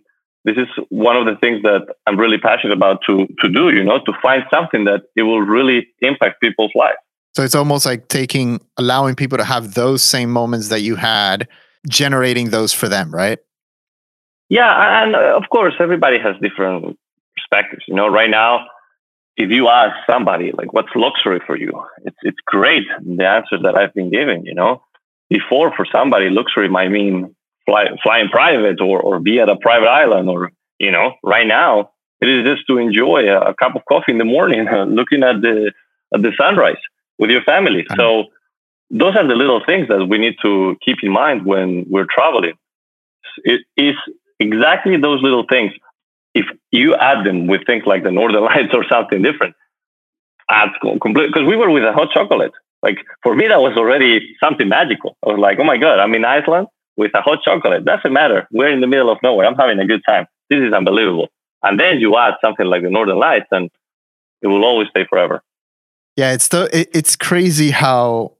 this 0.45 0.57
is 0.57 0.67
one 0.89 1.17
of 1.17 1.25
the 1.25 1.35
things 1.35 1.63
that 1.63 1.87
I'm 2.07 2.17
really 2.17 2.37
passionate 2.37 2.73
about 2.73 3.01
to 3.07 3.27
to 3.39 3.49
do, 3.49 3.69
you 3.69 3.83
know, 3.83 3.99
to 4.05 4.13
find 4.21 4.43
something 4.51 4.85
that 4.85 5.01
it 5.15 5.23
will 5.23 5.41
really 5.41 5.87
impact 5.99 6.39
people's 6.41 6.71
lives. 6.75 6.97
So 7.35 7.43
it's 7.43 7.55
almost 7.55 7.85
like 7.85 8.07
taking 8.07 8.61
allowing 8.77 9.15
people 9.15 9.37
to 9.37 9.43
have 9.43 9.73
those 9.73 10.01
same 10.01 10.31
moments 10.31 10.69
that 10.69 10.81
you 10.81 10.95
had, 10.95 11.47
generating 11.87 12.49
those 12.49 12.73
for 12.73 12.87
them, 12.87 13.13
right? 13.13 13.39
Yeah, 14.49 15.03
and 15.03 15.15
uh, 15.15 15.37
of 15.37 15.43
course 15.49 15.75
everybody 15.79 16.17
has 16.19 16.35
different 16.41 16.97
perspectives. 17.35 17.83
You 17.87 17.95
know, 17.95 18.07
right 18.07 18.29
now, 18.29 18.65
if 19.37 19.51
you 19.51 19.69
ask 19.69 19.95
somebody 20.09 20.51
like 20.51 20.73
what's 20.73 20.89
luxury 20.95 21.39
for 21.45 21.55
you, 21.55 21.71
it's 22.03 22.17
it's 22.23 22.39
great 22.45 22.83
the 23.05 23.27
answer 23.27 23.57
that 23.63 23.75
I've 23.75 23.93
been 23.93 24.09
given, 24.09 24.45
you 24.45 24.55
know. 24.55 24.81
Before 25.29 25.71
for 25.75 25.85
somebody 25.91 26.29
luxury 26.29 26.69
might 26.69 26.89
mean 26.89 27.35
fly, 27.69 27.85
fly 28.01 28.19
in 28.19 28.29
private 28.29 28.81
or, 28.81 28.99
or 29.01 29.19
be 29.19 29.39
at 29.39 29.49
a 29.49 29.55
private 29.55 29.87
island 29.87 30.29
or, 30.29 30.51
you 30.79 30.91
know, 30.91 31.13
right 31.23 31.47
now 31.47 31.91
it 32.21 32.27
is 32.27 32.45
just 32.45 32.67
to 32.67 32.77
enjoy 32.77 33.29
a, 33.29 33.51
a 33.51 33.53
cup 33.53 33.75
of 33.75 33.83
coffee 33.85 34.11
in 34.11 34.17
the 34.17 34.25
morning, 34.25 34.65
looking 34.87 35.23
at 35.23 35.41
the, 35.41 35.71
at 36.13 36.21
the 36.21 36.31
sunrise 36.37 36.81
with 37.17 37.29
your 37.29 37.43
family. 37.43 37.85
Uh-huh. 37.89 37.95
So 37.97 38.23
those 38.89 39.15
are 39.15 39.27
the 39.27 39.35
little 39.35 39.61
things 39.65 39.87
that 39.89 40.05
we 40.05 40.17
need 40.17 40.35
to 40.41 40.75
keep 40.83 40.97
in 41.03 41.11
mind 41.11 41.45
when 41.45 41.85
we're 41.89 42.07
traveling. 42.09 42.53
It 43.43 43.61
is 43.77 43.95
exactly 44.39 44.97
those 44.97 45.21
little 45.21 45.45
things. 45.47 45.73
If 46.33 46.45
you 46.71 46.95
add 46.95 47.25
them 47.25 47.47
with 47.47 47.65
things 47.65 47.83
like 47.85 48.03
the 48.03 48.11
Northern 48.11 48.43
Lights 48.51 48.73
or 48.73 48.85
something 48.89 49.21
different, 49.21 49.55
adds 50.49 50.73
complete. 50.81 51.27
Because 51.27 51.47
we 51.47 51.55
were 51.55 51.69
with 51.69 51.83
a 51.83 51.93
hot 51.93 52.11
chocolate. 52.11 52.51
Like 52.81 52.97
for 53.23 53.35
me, 53.35 53.47
that 53.47 53.59
was 53.59 53.75
already 53.77 54.35
something 54.41 54.67
magical. 54.67 55.17
I 55.25 55.29
was 55.29 55.39
like, 55.39 55.59
oh 55.59 55.65
my 55.65 55.77
god, 55.77 55.99
I'm 55.99 56.13
in 56.15 56.23
Iceland 56.23 56.67
with 56.95 57.11
a 57.13 57.21
hot 57.21 57.39
chocolate. 57.43 57.85
Doesn't 57.85 58.13
matter. 58.13 58.47
We're 58.51 58.71
in 58.71 58.81
the 58.81 58.87
middle 58.87 59.11
of 59.11 59.17
nowhere. 59.21 59.45
I'm 59.45 59.55
having 59.55 59.79
a 59.79 59.85
good 59.85 60.01
time. 60.07 60.27
This 60.49 60.59
is 60.61 60.73
unbelievable. 60.73 61.27
And 61.61 61.79
then 61.79 61.99
you 61.99 62.17
add 62.17 62.35
something 62.41 62.65
like 62.65 62.83
the 62.83 62.89
Northern 62.89 63.19
Lights, 63.19 63.47
and 63.51 63.69
it 64.41 64.47
will 64.47 64.63
always 64.63 64.87
stay 64.89 65.05
forever. 65.09 65.41
Yeah, 66.15 66.31
it's 66.31 66.47
the 66.47 66.69
it, 66.77 66.89
it's 66.93 67.15
crazy 67.15 67.71
how 67.71 68.33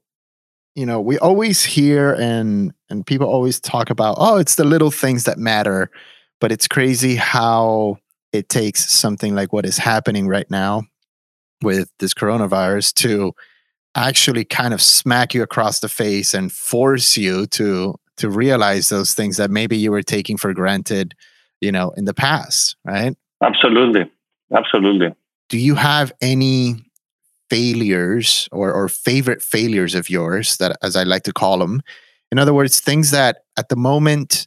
you 0.74 0.86
know 0.86 1.00
we 1.00 1.18
always 1.18 1.64
hear 1.64 2.12
and 2.14 2.72
and 2.88 3.06
people 3.06 3.28
always 3.28 3.60
talk 3.60 3.90
about 3.90 4.16
oh 4.18 4.36
it's 4.36 4.54
the 4.54 4.64
little 4.64 4.90
things 4.90 5.24
that 5.24 5.38
matter, 5.38 5.90
but 6.40 6.52
it's 6.52 6.68
crazy 6.68 7.16
how 7.16 7.98
it 8.32 8.48
takes 8.48 8.90
something 8.90 9.34
like 9.34 9.52
what 9.52 9.66
is 9.66 9.78
happening 9.78 10.28
right 10.28 10.50
now 10.50 10.82
with 11.62 11.90
this 11.98 12.14
coronavirus 12.14 12.94
to 12.94 13.32
actually 13.94 14.44
kind 14.44 14.72
of 14.72 14.80
smack 14.80 15.34
you 15.34 15.42
across 15.42 15.80
the 15.80 15.88
face 15.88 16.32
and 16.32 16.52
force 16.52 17.16
you 17.16 17.46
to 17.46 17.94
to 18.16 18.30
realize 18.30 18.88
those 18.88 19.14
things 19.14 19.38
that 19.38 19.50
maybe 19.50 19.76
you 19.76 19.90
were 19.90 20.02
taking 20.02 20.36
for 20.36 20.52
granted, 20.52 21.14
you 21.60 21.72
know, 21.72 21.90
in 21.96 22.04
the 22.04 22.14
past, 22.14 22.76
right? 22.84 23.16
Absolutely. 23.42 24.10
Absolutely. 24.54 25.14
Do 25.48 25.58
you 25.58 25.74
have 25.74 26.12
any 26.20 26.76
failures 27.50 28.48
or, 28.52 28.72
or 28.72 28.88
favorite 28.88 29.42
failures 29.42 29.94
of 29.94 30.08
yours 30.08 30.56
that 30.58 30.76
as 30.82 30.96
I 30.96 31.02
like 31.02 31.24
to 31.24 31.32
call 31.32 31.58
them? 31.58 31.82
In 32.32 32.38
other 32.38 32.54
words, 32.54 32.80
things 32.80 33.10
that 33.10 33.38
at 33.58 33.68
the 33.68 33.76
moment 33.76 34.46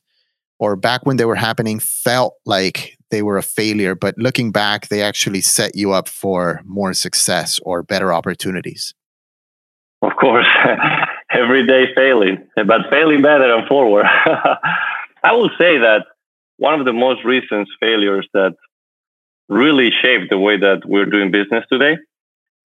or 0.59 0.75
back 0.75 1.05
when 1.05 1.17
they 1.17 1.25
were 1.25 1.35
happening 1.35 1.79
felt 1.79 2.35
like 2.45 2.97
they 3.11 3.21
were 3.21 3.37
a 3.37 3.43
failure, 3.43 3.93
but 3.95 4.17
looking 4.17 4.51
back, 4.51 4.87
they 4.87 5.01
actually 5.01 5.41
set 5.41 5.75
you 5.75 5.91
up 5.91 6.07
for 6.07 6.61
more 6.65 6.93
success 6.93 7.59
or 7.63 7.83
better 7.83 8.13
opportunities? 8.13 8.93
Of 10.01 10.11
course. 10.19 10.47
every 11.33 11.65
day 11.65 11.93
failing, 11.95 12.47
but 12.55 12.89
failing 12.89 13.21
better 13.21 13.55
and 13.55 13.67
forward. 13.67 14.05
I 15.23 15.33
will 15.33 15.49
say 15.57 15.79
that 15.79 16.05
one 16.57 16.79
of 16.79 16.85
the 16.85 16.93
most 16.93 17.23
recent 17.25 17.67
failures 17.79 18.27
that 18.33 18.55
really 19.49 19.89
shaped 20.01 20.29
the 20.29 20.37
way 20.37 20.57
that 20.57 20.81
we're 20.85 21.05
doing 21.05 21.31
business 21.31 21.65
today 21.71 21.97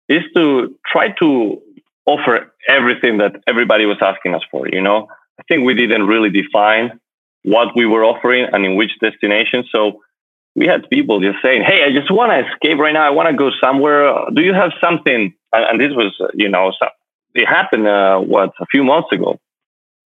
is 0.10 0.24
to 0.36 0.76
try 0.86 1.10
to 1.20 1.62
offer 2.06 2.54
everything 2.68 3.18
that 3.18 3.42
everybody 3.48 3.86
was 3.86 3.98
asking 4.02 4.34
us 4.34 4.42
for. 4.50 4.68
You 4.68 4.82
know, 4.82 5.08
I 5.40 5.44
think 5.48 5.66
we 5.66 5.74
didn't 5.74 6.08
really 6.08 6.30
define 6.30 7.00
what 7.44 7.76
we 7.76 7.86
were 7.86 8.04
offering 8.04 8.48
and 8.52 8.66
in 8.66 8.76
which 8.76 8.92
destination. 9.02 9.66
So 9.72 10.02
we 10.56 10.66
had 10.66 10.90
people 10.90 11.20
just 11.20 11.38
saying, 11.44 11.64
"Hey, 11.64 11.84
I 11.84 11.92
just 11.92 12.12
want 12.12 12.32
to 12.32 12.40
escape 12.50 12.80
right 12.80 12.94
now. 12.94 13.06
I 13.06 13.12
want 13.12 13.30
to 13.30 13.36
go 13.36 13.52
somewhere. 13.62 14.14
Do 14.34 14.42
you 14.42 14.54
have 14.54 14.72
something?" 14.82 15.34
And, 15.54 15.64
and 15.70 15.80
this 15.80 15.96
was, 15.96 16.14
you 16.34 16.50
know, 16.50 16.72
it 17.36 17.46
happened 17.46 17.88
uh, 17.88 18.20
what 18.20 18.52
a 18.60 18.66
few 18.66 18.84
months 18.84 19.10
ago. 19.12 19.40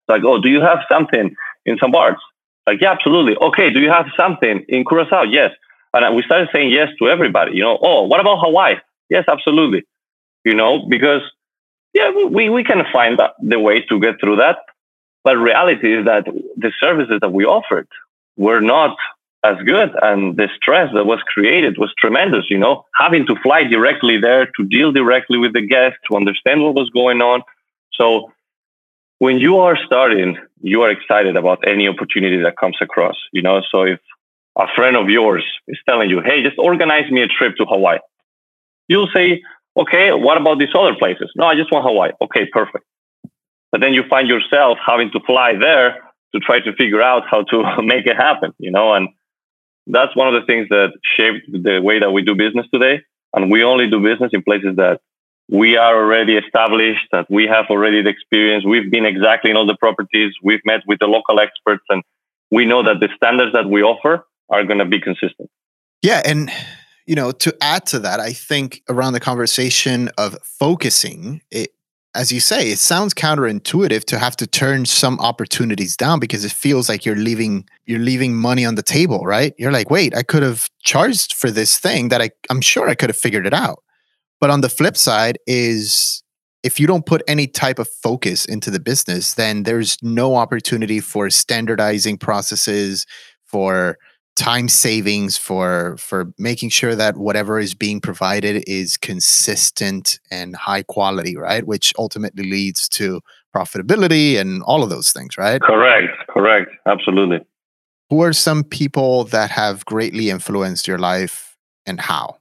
Like, 0.08 0.22
oh, 0.24 0.40
do 0.40 0.48
you 0.48 0.60
have 0.60 0.80
something 0.90 1.34
in 1.64 1.78
St. 1.78 1.92
Bart's? 1.92 2.20
Like, 2.66 2.80
yeah, 2.82 2.92
absolutely. 2.92 3.36
Okay, 3.36 3.70
do 3.70 3.80
you 3.80 3.90
have 3.90 4.06
something 4.18 4.64
in 4.68 4.84
Curacao? 4.84 5.22
Yes. 5.22 5.52
And 5.92 6.14
we 6.14 6.22
started 6.22 6.48
saying 6.52 6.70
yes 6.70 6.88
to 7.00 7.08
everybody. 7.08 7.52
You 7.56 7.62
know, 7.62 7.78
oh, 7.80 8.02
what 8.02 8.20
about 8.20 8.38
Hawaii? 8.40 8.74
Yes, 9.08 9.24
absolutely. 9.28 9.84
You 10.44 10.54
know, 10.54 10.86
because 10.88 11.22
yeah, 11.92 12.10
we 12.30 12.48
we 12.48 12.64
can 12.64 12.82
find 12.92 13.20
the 13.40 13.58
way 13.58 13.82
to 13.82 14.00
get 14.00 14.20
through 14.20 14.36
that. 14.36 14.58
But 15.22 15.36
reality 15.36 15.98
is 15.98 16.06
that 16.06 16.24
the 16.56 16.72
services 16.80 17.18
that 17.20 17.32
we 17.32 17.44
offered 17.44 17.88
were 18.36 18.60
not 18.60 18.96
as 19.44 19.56
good. 19.64 19.90
And 20.00 20.36
the 20.36 20.48
stress 20.56 20.90
that 20.94 21.04
was 21.04 21.20
created 21.26 21.78
was 21.78 21.92
tremendous, 21.98 22.46
you 22.50 22.58
know, 22.58 22.86
having 22.94 23.26
to 23.26 23.36
fly 23.42 23.64
directly 23.64 24.18
there 24.18 24.46
to 24.46 24.64
deal 24.64 24.92
directly 24.92 25.38
with 25.38 25.52
the 25.52 25.66
guests, 25.66 25.98
to 26.10 26.16
understand 26.16 26.62
what 26.62 26.74
was 26.74 26.90
going 26.90 27.20
on. 27.20 27.42
So 27.92 28.32
when 29.18 29.38
you 29.38 29.58
are 29.58 29.76
starting, 29.84 30.38
you 30.62 30.82
are 30.82 30.90
excited 30.90 31.36
about 31.36 31.66
any 31.66 31.88
opportunity 31.88 32.42
that 32.42 32.56
comes 32.56 32.76
across, 32.80 33.16
you 33.32 33.42
know. 33.42 33.62
So 33.70 33.82
if 33.82 34.00
a 34.56 34.66
friend 34.74 34.96
of 34.96 35.08
yours 35.08 35.44
is 35.68 35.78
telling 35.88 36.10
you, 36.10 36.20
hey, 36.20 36.42
just 36.42 36.58
organize 36.58 37.10
me 37.10 37.22
a 37.22 37.28
trip 37.28 37.56
to 37.56 37.64
Hawaii, 37.64 37.98
you'll 38.88 39.10
say, 39.14 39.42
okay, 39.80 40.12
what 40.12 40.36
about 40.36 40.58
these 40.58 40.68
other 40.74 40.94
places? 40.94 41.30
No, 41.36 41.46
I 41.46 41.54
just 41.54 41.72
want 41.72 41.84
Hawaii. 41.84 42.12
Okay, 42.20 42.46
perfect. 42.52 42.84
But 43.72 43.80
then 43.80 43.92
you 43.92 44.04
find 44.08 44.28
yourself 44.28 44.78
having 44.84 45.10
to 45.12 45.20
fly 45.20 45.54
there 45.58 46.02
to 46.34 46.40
try 46.40 46.60
to 46.60 46.72
figure 46.74 47.02
out 47.02 47.24
how 47.30 47.42
to 47.44 47.82
make 47.82 48.06
it 48.06 48.16
happen, 48.16 48.52
you 48.58 48.70
know, 48.70 48.94
and 48.94 49.08
that's 49.86 50.14
one 50.14 50.32
of 50.32 50.40
the 50.40 50.46
things 50.46 50.68
that 50.68 50.92
shaped 51.16 51.50
the 51.50 51.80
way 51.82 51.98
that 51.98 52.10
we 52.10 52.22
do 52.22 52.34
business 52.34 52.66
today. 52.72 53.02
And 53.32 53.50
we 53.50 53.62
only 53.64 53.88
do 53.88 54.00
business 54.00 54.30
in 54.32 54.42
places 54.42 54.76
that 54.76 55.00
we 55.48 55.76
are 55.76 55.96
already 55.96 56.36
established, 56.36 57.06
that 57.12 57.26
we 57.30 57.46
have 57.46 57.66
already 57.70 58.02
the 58.02 58.08
experience. 58.08 58.64
We've 58.64 58.90
been 58.90 59.06
exactly 59.06 59.50
in 59.50 59.56
all 59.56 59.66
the 59.66 59.76
properties. 59.76 60.34
We've 60.42 60.60
met 60.64 60.80
with 60.86 60.98
the 60.98 61.06
local 61.06 61.40
experts, 61.40 61.84
and 61.88 62.02
we 62.50 62.66
know 62.66 62.82
that 62.82 63.00
the 63.00 63.08
standards 63.16 63.52
that 63.52 63.68
we 63.68 63.82
offer 63.82 64.24
are 64.48 64.64
going 64.64 64.78
to 64.78 64.84
be 64.84 65.00
consistent. 65.00 65.50
Yeah. 66.02 66.22
And, 66.24 66.50
you 67.10 67.16
know, 67.16 67.32
to 67.32 67.52
add 67.60 67.86
to 67.86 67.98
that, 67.98 68.20
I 68.20 68.32
think 68.32 68.82
around 68.88 69.14
the 69.14 69.20
conversation 69.20 70.10
of 70.16 70.38
focusing, 70.44 71.42
it, 71.50 71.74
as 72.14 72.30
you 72.30 72.38
say, 72.38 72.70
it 72.70 72.78
sounds 72.78 73.14
counterintuitive 73.14 74.04
to 74.04 74.16
have 74.16 74.36
to 74.36 74.46
turn 74.46 74.86
some 74.86 75.18
opportunities 75.18 75.96
down 75.96 76.20
because 76.20 76.44
it 76.44 76.52
feels 76.52 76.88
like 76.88 77.04
you're 77.04 77.16
leaving 77.16 77.68
you're 77.84 77.98
leaving 77.98 78.36
money 78.36 78.64
on 78.64 78.76
the 78.76 78.82
table, 78.84 79.24
right? 79.24 79.54
You're 79.58 79.72
like, 79.72 79.90
wait, 79.90 80.14
I 80.14 80.22
could 80.22 80.44
have 80.44 80.70
charged 80.84 81.34
for 81.34 81.50
this 81.50 81.80
thing 81.80 82.10
that 82.10 82.22
I, 82.22 82.30
I'm 82.48 82.60
sure 82.60 82.88
I 82.88 82.94
could 82.94 83.10
have 83.10 83.16
figured 83.16 83.44
it 83.44 83.54
out. 83.54 83.82
But 84.40 84.50
on 84.50 84.60
the 84.60 84.68
flip 84.68 84.96
side 84.96 85.36
is 85.48 86.22
if 86.62 86.78
you 86.78 86.86
don't 86.86 87.06
put 87.06 87.24
any 87.26 87.48
type 87.48 87.80
of 87.80 87.88
focus 87.88 88.44
into 88.44 88.70
the 88.70 88.78
business, 88.78 89.34
then 89.34 89.64
there's 89.64 89.96
no 90.00 90.36
opportunity 90.36 91.00
for 91.00 91.28
standardizing 91.28 92.18
processes, 92.18 93.04
for 93.46 93.98
time 94.36 94.68
savings 94.68 95.36
for 95.36 95.96
for 95.98 96.32
making 96.38 96.70
sure 96.70 96.94
that 96.94 97.16
whatever 97.16 97.58
is 97.58 97.74
being 97.74 98.00
provided 98.00 98.64
is 98.66 98.96
consistent 98.96 100.18
and 100.30 100.56
high 100.56 100.82
quality 100.82 101.36
right? 101.36 101.66
Which 101.66 101.92
ultimately 101.98 102.44
leads 102.50 102.88
to 102.90 103.20
profitability 103.54 104.38
and 104.38 104.62
all 104.62 104.82
of 104.82 104.90
those 104.90 105.12
things 105.12 105.36
right? 105.36 105.60
Correct 105.60 106.12
correct. 106.28 106.70
Absolutely. 106.86 107.40
Who 108.08 108.22
are 108.22 108.32
some 108.32 108.64
people 108.64 109.24
that 109.24 109.50
have 109.50 109.84
greatly 109.84 110.30
influenced 110.30 110.88
your 110.88 110.98
life 110.98 111.56
and 111.86 112.00
how? 112.00 112.38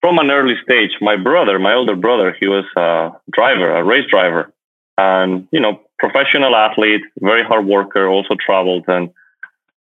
From 0.00 0.18
an 0.18 0.30
early 0.30 0.54
stage 0.62 0.92
my 1.00 1.16
brother 1.16 1.58
my 1.58 1.74
older 1.74 1.96
brother 1.96 2.34
he 2.38 2.46
was 2.46 2.64
a 2.76 3.10
driver 3.30 3.74
a 3.76 3.84
race 3.84 4.06
driver. 4.10 4.52
And 4.96 5.48
you 5.52 5.60
know 5.60 5.80
professional 5.98 6.56
athlete 6.56 7.02
very 7.18 7.44
hard 7.44 7.66
worker 7.66 8.08
also 8.08 8.34
traveled 8.46 8.84
and 8.88 9.10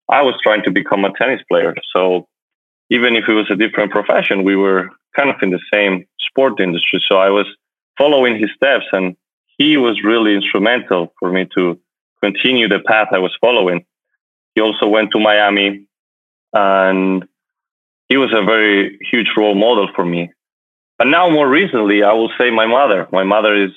I 0.09 0.21
was 0.23 0.35
trying 0.41 0.63
to 0.63 0.71
become 0.71 1.05
a 1.05 1.13
tennis 1.13 1.41
player. 1.49 1.75
So 1.93 2.27
even 2.89 3.15
if 3.15 3.25
it 3.27 3.33
was 3.33 3.49
a 3.51 3.55
different 3.55 3.91
profession, 3.91 4.43
we 4.43 4.55
were 4.55 4.89
kind 5.15 5.29
of 5.29 5.35
in 5.41 5.51
the 5.51 5.59
same 5.71 6.05
sport 6.19 6.59
industry. 6.59 7.01
So 7.07 7.17
I 7.17 7.29
was 7.29 7.45
following 7.97 8.39
his 8.39 8.49
steps, 8.55 8.85
and 8.91 9.15
he 9.57 9.77
was 9.77 10.01
really 10.03 10.35
instrumental 10.35 11.13
for 11.19 11.31
me 11.31 11.47
to 11.55 11.79
continue 12.23 12.67
the 12.67 12.79
path 12.79 13.09
I 13.11 13.19
was 13.19 13.35
following. 13.39 13.85
He 14.55 14.61
also 14.61 14.87
went 14.87 15.11
to 15.11 15.19
Miami, 15.19 15.85
and 16.53 17.27
he 18.07 18.17
was 18.17 18.33
a 18.33 18.43
very 18.43 18.97
huge 19.11 19.29
role 19.37 19.55
model 19.55 19.89
for 19.95 20.03
me. 20.03 20.31
But 20.97 21.07
now, 21.07 21.29
more 21.29 21.47
recently, 21.47 22.03
I 22.03 22.13
will 22.13 22.31
say 22.37 22.49
my 22.49 22.65
mother. 22.65 23.07
My 23.11 23.23
mother 23.23 23.55
is, 23.55 23.71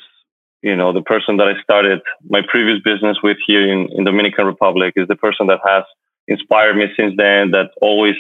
you 0.63 0.75
know, 0.75 0.93
the 0.93 1.03
person 1.03 1.37
that 1.37 1.49
I 1.49 1.61
started 1.63 2.01
my 2.29 2.41
previous 2.49 2.81
business 2.83 3.19
with 3.23 3.37
here 3.47 3.71
in, 3.71 3.89
in 3.93 4.05
Dominican 4.05 4.47
Republic. 4.47 4.95
Is 4.97 5.09
the 5.09 5.17
person 5.17 5.47
that 5.49 5.61
has 5.65 5.85
inspired 6.29 6.77
me 6.77 6.87
since 6.97 7.15
then 7.17 7.51
that 7.53 7.71
always 7.81 8.15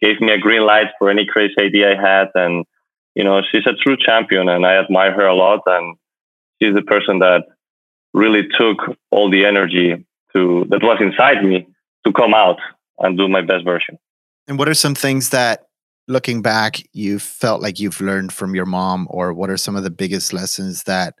gave 0.00 0.20
me 0.20 0.32
a 0.32 0.38
green 0.38 0.62
light 0.62 0.88
for 0.98 1.10
any 1.10 1.26
crazy 1.26 1.54
idea 1.58 1.92
I 1.92 2.00
had. 2.00 2.28
And, 2.34 2.64
you 3.14 3.24
know, 3.24 3.40
she's 3.50 3.66
a 3.66 3.72
true 3.72 3.96
champion 3.96 4.48
and 4.48 4.66
I 4.66 4.76
admire 4.76 5.12
her 5.12 5.26
a 5.26 5.34
lot. 5.34 5.60
And 5.66 5.96
she's 6.60 6.74
the 6.74 6.82
person 6.82 7.20
that 7.20 7.44
really 8.12 8.42
took 8.58 8.78
all 9.10 9.30
the 9.30 9.44
energy 9.44 10.06
to 10.34 10.66
that 10.70 10.82
was 10.82 10.98
inside 11.00 11.44
me 11.44 11.66
to 12.04 12.12
come 12.12 12.34
out 12.34 12.58
and 12.98 13.16
do 13.16 13.28
my 13.28 13.42
best 13.42 13.64
version. 13.64 13.98
And 14.48 14.58
what 14.58 14.68
are 14.68 14.74
some 14.74 14.94
things 14.94 15.30
that 15.30 15.66
looking 16.08 16.40
back 16.40 16.82
you 16.92 17.18
felt 17.18 17.60
like 17.60 17.80
you've 17.80 18.00
learned 18.00 18.32
from 18.32 18.54
your 18.54 18.66
mom 18.66 19.06
or 19.10 19.34
what 19.34 19.50
are 19.50 19.56
some 19.56 19.76
of 19.76 19.82
the 19.82 19.90
biggest 19.90 20.32
lessons 20.32 20.84
that 20.84 21.14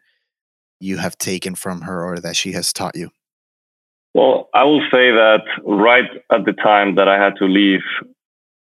you 0.78 0.98
have 0.98 1.18
taken 1.18 1.54
from 1.54 1.82
her 1.82 2.04
or 2.04 2.18
that 2.20 2.36
she 2.36 2.52
has 2.52 2.72
taught 2.72 2.96
you? 2.96 3.10
Well, 4.16 4.48
I 4.54 4.64
will 4.64 4.80
say 4.90 5.10
that 5.10 5.42
right 5.62 6.08
at 6.32 6.46
the 6.46 6.54
time 6.54 6.94
that 6.94 7.06
I 7.06 7.22
had 7.22 7.36
to 7.36 7.44
leave 7.44 7.82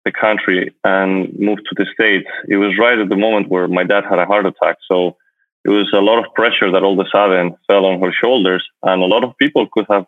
the 0.05 0.13
country 0.13 0.73
and 0.85 1.37
move 1.37 1.59
to 1.59 1.75
the 1.77 1.87
States, 1.93 2.29
it 2.47 2.59
was 2.59 2.79
right 2.79 2.97
at 2.97 3.09
the 3.09 3.17
moment 3.17 3.49
where 3.49 3.67
my 3.67 3.83
dad 3.83 4.05
had 4.09 4.21
a 4.21 4.25
heart 4.25 4.47
attack. 4.47 4.77
So 4.89 5.17
it 5.65 5.71
was 5.71 5.91
a 5.93 6.01
lot 6.01 6.25
of 6.25 6.33
pressure 6.35 6.71
that 6.71 6.85
all 6.85 7.01
of 7.01 7.05
a 7.05 7.11
sudden 7.11 7.57
fell 7.67 7.87
on 7.87 8.01
her 8.03 8.13
shoulders, 8.13 8.65
and 8.85 9.03
a 9.03 9.07
lot 9.07 9.25
of 9.25 9.37
people 9.37 9.67
could 9.67 9.87
have 9.91 10.07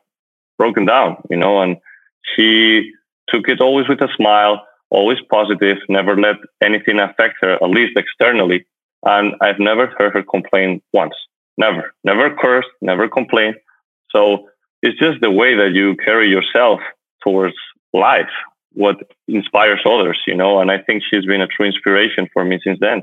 broken 0.56 0.84
down, 0.86 1.16
you 1.28 1.36
know. 1.36 1.60
And 1.62 1.78
she 2.36 2.92
took 3.28 3.48
it 3.48 3.60
always 3.60 3.88
with 3.88 4.02
a 4.02 4.08
smile, 4.16 4.64
always 4.90 5.18
positive, 5.28 5.78
never 5.88 6.16
let 6.16 6.36
anything 6.62 7.00
affect 7.00 7.38
her, 7.40 7.54
at 7.54 7.70
least 7.70 7.98
externally. 7.98 8.66
And 9.02 9.34
I've 9.40 9.58
never 9.58 9.92
heard 9.98 10.12
her 10.12 10.22
complain 10.22 10.80
once. 10.92 11.16
Never, 11.58 11.92
never 12.04 12.32
cursed, 12.36 12.70
never 12.80 13.08
complained. 13.08 13.56
So 14.14 14.48
it's 14.84 14.98
just 14.98 15.20
the 15.22 15.30
way 15.30 15.56
that 15.56 15.72
you 15.72 15.96
carry 15.96 16.28
yourself 16.28 16.80
towards 17.22 17.54
life, 17.94 18.28
what 18.72 18.96
inspires 19.26 19.80
others, 19.86 20.20
you 20.26 20.36
know. 20.36 20.60
And 20.60 20.70
I 20.70 20.78
think 20.78 21.02
she's 21.08 21.24
been 21.24 21.40
a 21.40 21.46
true 21.46 21.66
inspiration 21.66 22.28
for 22.32 22.44
me 22.44 22.60
since 22.62 22.78
then. 22.80 23.02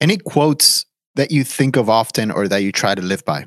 Any 0.00 0.16
quotes 0.16 0.84
that 1.14 1.30
you 1.30 1.44
think 1.44 1.76
of 1.76 1.88
often 1.88 2.32
or 2.32 2.48
that 2.48 2.62
you 2.64 2.72
try 2.72 2.96
to 2.96 3.02
live 3.02 3.24
by? 3.24 3.46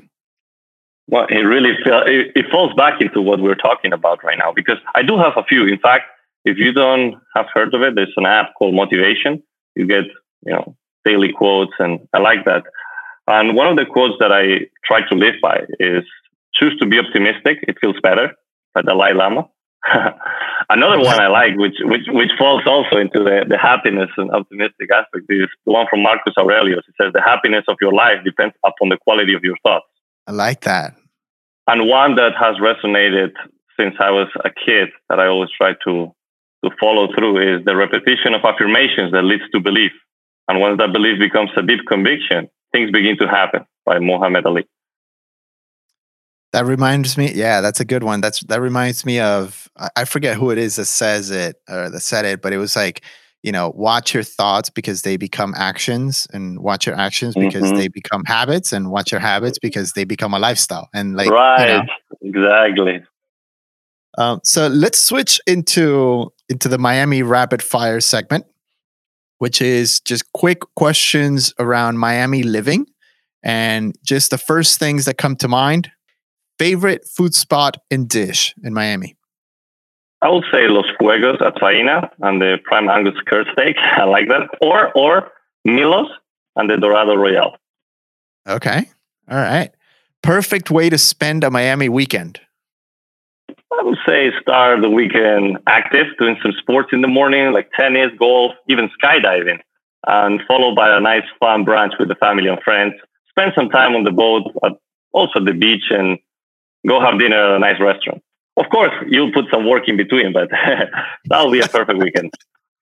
Well, 1.06 1.26
it 1.28 1.40
really 1.40 1.72
it, 1.84 2.32
it 2.34 2.46
falls 2.50 2.72
back 2.74 3.02
into 3.02 3.20
what 3.20 3.40
we're 3.40 3.56
talking 3.56 3.92
about 3.92 4.24
right 4.24 4.38
now 4.38 4.52
because 4.52 4.78
I 4.94 5.02
do 5.02 5.18
have 5.18 5.32
a 5.36 5.44
few. 5.44 5.66
In 5.66 5.78
fact, 5.78 6.04
if 6.46 6.56
you 6.56 6.72
don't 6.72 7.16
have 7.36 7.46
heard 7.52 7.74
of 7.74 7.82
it, 7.82 7.94
there's 7.94 8.14
an 8.16 8.24
app 8.24 8.54
called 8.56 8.74
Motivation. 8.74 9.42
You 9.76 9.86
get, 9.86 10.04
you 10.46 10.54
know, 10.54 10.76
daily 11.04 11.32
quotes, 11.32 11.72
and 11.78 12.00
I 12.14 12.20
like 12.20 12.46
that. 12.46 12.62
And 13.26 13.54
one 13.54 13.66
of 13.66 13.76
the 13.76 13.84
quotes 13.84 14.14
that 14.20 14.32
I 14.32 14.66
try 14.84 15.06
to 15.08 15.14
live 15.14 15.34
by 15.42 15.64
is 15.78 16.04
choose 16.60 16.76
to 16.80 16.86
be 16.86 16.98
optimistic. 16.98 17.64
It 17.66 17.76
feels 17.80 17.96
better 18.02 18.34
by 18.74 18.82
the 18.82 18.92
Dalai 18.92 19.14
Lama. 19.14 19.48
Another 20.68 21.00
one 21.00 21.20
I 21.20 21.28
like, 21.28 21.56
which 21.56 21.76
which 21.80 22.06
which 22.08 22.30
falls 22.38 22.62
also 22.66 22.98
into 22.98 23.24
the, 23.24 23.46
the 23.48 23.58
happiness 23.58 24.10
and 24.16 24.30
optimistic 24.30 24.90
aspect, 24.92 25.24
is 25.30 25.48
the 25.64 25.72
one 25.72 25.86
from 25.88 26.02
Marcus 26.02 26.34
Aurelius. 26.38 26.84
It 26.86 26.94
says 27.00 27.12
the 27.12 27.22
happiness 27.22 27.64
of 27.66 27.76
your 27.80 27.92
life 27.92 28.22
depends 28.24 28.54
upon 28.64 28.90
the 28.90 28.98
quality 28.98 29.34
of 29.34 29.42
your 29.42 29.56
thoughts. 29.64 29.86
I 30.26 30.32
like 30.32 30.60
that. 30.62 30.94
And 31.66 31.88
one 31.88 32.16
that 32.16 32.32
has 32.38 32.56
resonated 32.60 33.32
since 33.78 33.94
I 33.98 34.10
was 34.10 34.28
a 34.44 34.50
kid 34.50 34.90
that 35.08 35.18
I 35.18 35.26
always 35.26 35.50
try 35.56 35.72
to 35.84 36.12
to 36.62 36.70
follow 36.78 37.08
through 37.16 37.40
is 37.40 37.64
the 37.64 37.74
repetition 37.74 38.34
of 38.34 38.44
affirmations 38.44 39.12
that 39.12 39.22
leads 39.24 39.48
to 39.54 39.60
belief. 39.60 39.92
And 40.46 40.60
once 40.60 40.78
that 40.78 40.92
belief 40.92 41.18
becomes 41.18 41.50
a 41.56 41.62
deep 41.62 41.80
conviction, 41.88 42.50
things 42.72 42.90
begin 42.90 43.16
to 43.18 43.26
happen 43.26 43.64
by 43.86 43.98
Muhammad 43.98 44.44
Ali. 44.44 44.68
That 46.52 46.66
reminds 46.66 47.16
me, 47.16 47.32
yeah, 47.32 47.60
that's 47.60 47.78
a 47.78 47.84
good 47.84 48.02
one. 48.02 48.20
That's 48.20 48.40
that 48.44 48.60
reminds 48.60 49.06
me 49.06 49.20
of 49.20 49.68
I 49.96 50.04
forget 50.04 50.36
who 50.36 50.50
it 50.50 50.58
is 50.58 50.76
that 50.76 50.86
says 50.86 51.30
it 51.30 51.56
or 51.68 51.88
that 51.90 52.00
said 52.00 52.24
it, 52.24 52.42
but 52.42 52.52
it 52.52 52.58
was 52.58 52.74
like, 52.74 53.04
you 53.42 53.52
know, 53.52 53.72
watch 53.74 54.12
your 54.12 54.24
thoughts 54.24 54.68
because 54.68 55.02
they 55.02 55.16
become 55.16 55.54
actions, 55.56 56.26
and 56.32 56.60
watch 56.60 56.86
your 56.86 56.96
actions 56.96 57.34
because 57.34 57.64
mm-hmm. 57.64 57.76
they 57.76 57.88
become 57.88 58.24
habits, 58.26 58.72
and 58.72 58.90
watch 58.90 59.12
your 59.12 59.20
habits 59.20 59.58
because 59.60 59.92
they 59.92 60.04
become 60.04 60.34
a 60.34 60.38
lifestyle. 60.40 60.88
And 60.92 61.16
like, 61.16 61.30
right, 61.30 61.84
you 62.20 62.32
know, 62.32 62.42
exactly. 62.42 63.02
Um, 64.18 64.40
so 64.42 64.66
let's 64.66 64.98
switch 64.98 65.40
into 65.46 66.32
into 66.48 66.68
the 66.68 66.78
Miami 66.78 67.22
rapid 67.22 67.62
fire 67.62 68.00
segment, 68.00 68.44
which 69.38 69.62
is 69.62 70.00
just 70.00 70.30
quick 70.32 70.62
questions 70.74 71.54
around 71.60 71.98
Miami 71.98 72.42
living, 72.42 72.86
and 73.44 73.94
just 74.02 74.32
the 74.32 74.38
first 74.38 74.80
things 74.80 75.04
that 75.04 75.16
come 75.16 75.36
to 75.36 75.46
mind 75.46 75.92
favorite 76.60 77.08
food 77.08 77.34
spot 77.34 77.78
and 77.90 78.06
dish 78.06 78.54
in 78.62 78.74
Miami? 78.74 79.16
I 80.20 80.28
would 80.28 80.44
say 80.52 80.68
Los 80.68 80.84
Fuegos 81.00 81.40
at 81.40 81.54
Faena 81.54 82.10
and 82.20 82.38
the 82.38 82.58
prime 82.64 82.90
Angus 82.90 83.14
curd 83.26 83.46
steak. 83.54 83.76
I 83.96 84.04
like 84.04 84.28
that. 84.28 84.42
Or 84.60 84.92
or 84.94 85.30
Milos 85.64 86.08
and 86.56 86.68
the 86.68 86.76
Dorado 86.76 87.14
Royale. 87.14 87.56
Okay. 88.46 88.84
All 89.30 89.38
right. 89.38 89.70
Perfect 90.22 90.70
way 90.70 90.90
to 90.90 90.98
spend 90.98 91.44
a 91.44 91.50
Miami 91.50 91.88
weekend. 91.88 92.40
I 93.48 93.82
would 93.82 93.98
say 94.06 94.30
start 94.42 94.82
the 94.82 94.90
weekend 94.90 95.58
active, 95.66 96.08
doing 96.18 96.36
some 96.42 96.52
sports 96.60 96.90
in 96.92 97.00
the 97.00 97.08
morning, 97.08 97.52
like 97.52 97.70
tennis, 97.78 98.10
golf, 98.18 98.52
even 98.68 98.90
skydiving, 99.02 99.60
and 100.06 100.40
followed 100.46 100.74
by 100.74 100.94
a 100.94 101.00
nice 101.00 101.24
fun 101.38 101.64
brunch 101.64 101.98
with 101.98 102.08
the 102.08 102.16
family 102.16 102.48
and 102.48 102.60
friends. 102.62 102.94
Spend 103.30 103.52
some 103.56 103.70
time 103.70 103.94
on 103.94 104.04
the 104.04 104.10
boat, 104.10 104.42
also 105.12 105.42
the 105.42 105.54
beach, 105.54 105.84
and 105.90 106.18
go 106.86 107.00
have 107.00 107.18
dinner 107.18 107.36
at 107.36 107.56
a 107.56 107.58
nice 107.58 107.80
restaurant. 107.80 108.22
Of 108.56 108.66
course, 108.70 108.92
you'll 109.08 109.32
put 109.32 109.46
some 109.52 109.68
work 109.68 109.84
in 109.88 109.96
between, 109.96 110.32
but 110.32 110.48
that'll 111.26 111.50
be 111.50 111.60
a 111.60 111.68
perfect 111.68 111.98
weekend. 111.98 112.32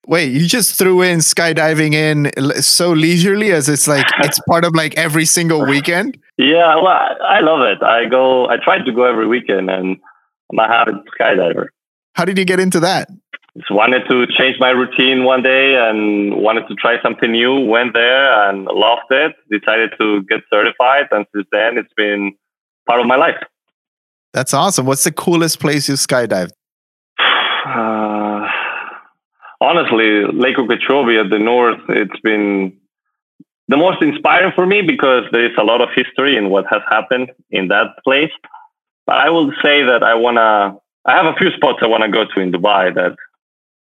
Wait, 0.07 0.31
you 0.31 0.47
just 0.47 0.75
threw 0.77 1.01
in 1.01 1.19
skydiving 1.19 1.93
in 1.93 2.31
so 2.61 2.91
leisurely 2.91 3.51
as 3.51 3.69
it's 3.69 3.87
like 3.87 4.07
it's 4.19 4.39
part 4.49 4.65
of 4.65 4.73
like 4.73 4.97
every 4.97 5.25
single 5.25 5.65
weekend? 5.65 6.17
Yeah, 6.37 6.75
well, 6.75 6.87
I 6.87 7.41
love 7.41 7.61
it. 7.61 7.83
I 7.83 8.05
go, 8.05 8.47
I 8.49 8.57
try 8.57 8.83
to 8.83 8.91
go 8.91 9.03
every 9.03 9.27
weekend 9.27 9.69
and 9.69 9.97
I'm 10.51 10.59
a 10.59 10.67
habit 10.67 10.95
skydiver. 11.19 11.67
How 12.15 12.25
did 12.25 12.37
you 12.37 12.45
get 12.45 12.59
into 12.59 12.79
that? 12.79 13.09
Just 13.57 13.71
wanted 13.71 14.07
to 14.09 14.25
change 14.27 14.57
my 14.59 14.69
routine 14.69 15.25
one 15.25 15.43
day 15.43 15.75
and 15.75 16.35
wanted 16.37 16.67
to 16.69 16.75
try 16.75 17.01
something 17.01 17.31
new. 17.31 17.59
Went 17.65 17.93
there 17.93 18.49
and 18.49 18.65
loved 18.65 19.11
it. 19.11 19.35
Decided 19.51 19.91
to 19.99 20.23
get 20.23 20.41
certified, 20.51 21.07
and 21.11 21.25
since 21.35 21.47
then 21.51 21.77
it's 21.77 21.93
been 21.95 22.33
part 22.87 23.01
of 23.01 23.07
my 23.07 23.15
life. 23.15 23.37
That's 24.33 24.53
awesome. 24.53 24.85
What's 24.85 25.03
the 25.03 25.11
coolest 25.11 25.59
place 25.59 25.89
you 25.89 25.95
skydived? 25.95 26.51
Uh, 27.19 28.47
honestly, 29.61 30.23
Lake 30.31 30.57
Okeechobee 30.57 31.17
at 31.17 31.29
the 31.29 31.39
north, 31.39 31.79
it's 31.89 32.19
been 32.21 32.77
the 33.67 33.77
most 33.77 34.01
inspiring 34.01 34.51
for 34.55 34.65
me 34.65 34.81
because 34.81 35.23
there 35.31 35.45
is 35.45 35.55
a 35.59 35.63
lot 35.63 35.81
of 35.81 35.89
history 35.95 36.37
in 36.37 36.49
what 36.49 36.65
has 36.69 36.81
happened 36.89 37.31
in 37.51 37.67
that 37.69 37.87
place. 38.03 38.31
But 39.05 39.17
I 39.17 39.29
will 39.29 39.51
say 39.63 39.83
that 39.83 40.03
I 40.03 40.15
want 40.15 40.37
to, 40.37 40.79
I 41.09 41.15
have 41.15 41.25
a 41.25 41.37
few 41.37 41.51
spots 41.51 41.79
I 41.81 41.87
want 41.87 42.03
to 42.03 42.09
go 42.09 42.25
to 42.25 42.39
in 42.39 42.51
Dubai 42.51 42.93
that 42.95 43.15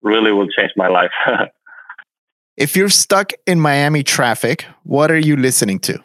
really 0.02 0.32
will 0.32 0.48
change 0.48 0.72
my 0.76 0.88
life. 0.88 1.12
if 2.58 2.76
you're 2.76 2.90
stuck 2.90 3.34
in 3.46 3.60
Miami 3.60 4.04
traffic, 4.04 4.66
what 4.84 5.12
are 5.12 5.20
you 5.20 5.36
listening 5.36 5.80
to? 5.80 6.04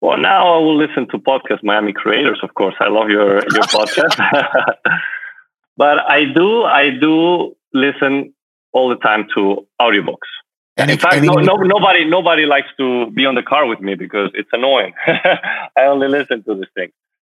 Well, 0.00 0.18
now 0.18 0.56
I 0.56 0.58
will 0.58 0.76
listen 0.76 1.08
to 1.08 1.18
podcast 1.18 1.62
Miami 1.62 1.92
Creators, 1.92 2.40
of 2.42 2.54
course. 2.54 2.74
I 2.80 2.88
love 2.88 3.08
your 3.08 3.36
your 3.36 3.42
podcast. 3.76 4.16
but 5.76 5.98
I 5.98 6.24
do 6.24 6.64
I 6.64 6.90
do 6.90 7.56
listen 7.72 8.34
all 8.72 8.88
the 8.88 8.96
time 8.96 9.26
to 9.34 9.66
audiobooks. 9.80 10.30
And 10.76 10.90
in 10.90 10.98
fact, 10.98 11.22
no, 11.22 11.34
no, 11.34 11.56
nobody 11.56 12.04
nobody 12.04 12.44
likes 12.44 12.68
to 12.76 13.10
be 13.10 13.24
on 13.24 13.34
the 13.34 13.42
car 13.42 13.66
with 13.66 13.80
me 13.80 13.94
because 13.94 14.30
it's 14.34 14.50
annoying. 14.52 14.92
I 15.06 15.84
only 15.86 16.08
listen 16.08 16.42
to 16.44 16.54
this 16.54 16.68
thing. 16.74 16.92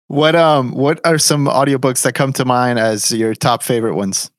What 0.08 0.34
um 0.34 0.72
what 0.72 1.00
are 1.06 1.18
some 1.18 1.46
audiobooks 1.46 2.02
that 2.02 2.14
come 2.14 2.32
to 2.34 2.44
mind 2.44 2.80
as 2.80 3.12
your 3.12 3.34
top 3.34 3.62
favorite 3.62 3.94
ones? 3.94 4.30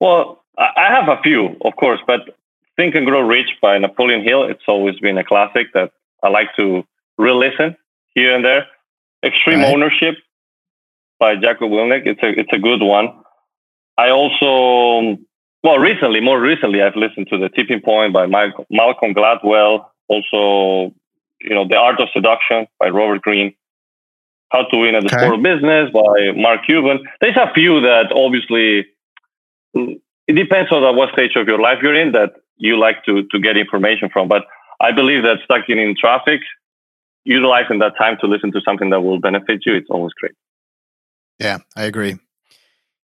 Well, 0.00 0.42
I 0.56 0.88
have 0.88 1.08
a 1.08 1.20
few, 1.22 1.56
of 1.62 1.76
course, 1.76 2.00
but 2.06 2.36
Think 2.76 2.94
and 2.94 3.04
Grow 3.06 3.20
Rich 3.20 3.58
by 3.60 3.76
Napoleon 3.76 4.22
Hill. 4.22 4.44
It's 4.44 4.62
always 4.66 4.98
been 5.00 5.18
a 5.18 5.24
classic 5.24 5.72
that 5.74 5.92
I 6.22 6.28
like 6.28 6.48
to 6.56 6.84
re-listen 7.20 7.76
here 8.14 8.34
and 8.34 8.44
there. 8.44 8.66
Extreme 9.24 9.60
right. 9.60 9.74
Ownership 9.74 10.14
by 11.18 11.36
Jocko 11.36 11.68
Willink. 11.68 12.06
It's 12.06 12.22
a 12.22 12.28
it's 12.28 12.52
a 12.52 12.58
good 12.58 12.82
one. 12.82 13.08
I 13.96 14.10
also 14.10 15.18
well 15.62 15.78
recently, 15.78 16.20
more 16.20 16.40
recently, 16.40 16.82
I've 16.82 16.96
listened 16.96 17.28
to 17.30 17.38
the 17.38 17.50
Tipping 17.50 17.82
Point 17.82 18.12
by 18.12 18.26
Malcolm 18.26 19.14
Gladwell. 19.14 19.86
Also, 20.08 20.94
you 21.40 21.54
know, 21.54 21.68
The 21.68 21.76
Art 21.76 22.00
of 22.00 22.08
Seduction 22.12 22.66
by 22.78 22.88
Robert 22.88 23.22
Greene. 23.22 23.54
How 24.50 24.64
to 24.64 24.76
Win 24.78 24.96
at 24.96 25.02
the 25.02 25.14
okay. 25.14 25.26
Sport 25.26 25.34
of 25.36 25.42
Business 25.42 25.90
by 25.92 26.32
Mark 26.34 26.66
Cuban. 26.66 27.04
There's 27.20 27.36
a 27.36 27.52
few 27.54 27.82
that 27.82 28.10
obviously 28.12 28.86
it 29.74 30.32
depends 30.32 30.72
on 30.72 30.96
what 30.96 31.12
stage 31.12 31.36
of 31.36 31.46
your 31.46 31.60
life 31.60 31.78
you're 31.82 31.94
in 31.94 32.12
that 32.12 32.32
you 32.56 32.78
like 32.78 33.04
to 33.04 33.22
to 33.30 33.38
get 33.38 33.56
information 33.56 34.08
from. 34.10 34.28
But 34.28 34.46
I 34.80 34.92
believe 34.92 35.22
that 35.22 35.38
stuck 35.44 35.68
in, 35.68 35.78
in 35.78 35.94
traffic, 35.96 36.40
utilizing 37.24 37.78
that 37.80 37.92
time 37.98 38.16
to 38.20 38.26
listen 38.26 38.52
to 38.52 38.60
something 38.64 38.90
that 38.90 39.00
will 39.00 39.20
benefit 39.20 39.62
you, 39.66 39.74
it's 39.74 39.90
always 39.90 40.12
great. 40.14 40.32
Yeah, 41.38 41.58
I 41.76 41.84
agree. 41.84 42.16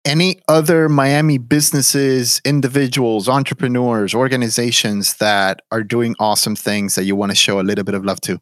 Any 0.03 0.41
other 0.47 0.89
Miami 0.89 1.37
businesses, 1.37 2.41
individuals, 2.43 3.29
entrepreneurs, 3.29 4.15
organizations 4.15 5.17
that 5.17 5.61
are 5.71 5.83
doing 5.83 6.15
awesome 6.19 6.55
things 6.55 6.95
that 6.95 7.03
you 7.03 7.15
want 7.15 7.31
to 7.31 7.35
show 7.35 7.59
a 7.59 7.61
little 7.61 7.83
bit 7.83 7.93
of 7.93 8.03
love 8.03 8.19
to? 8.21 8.41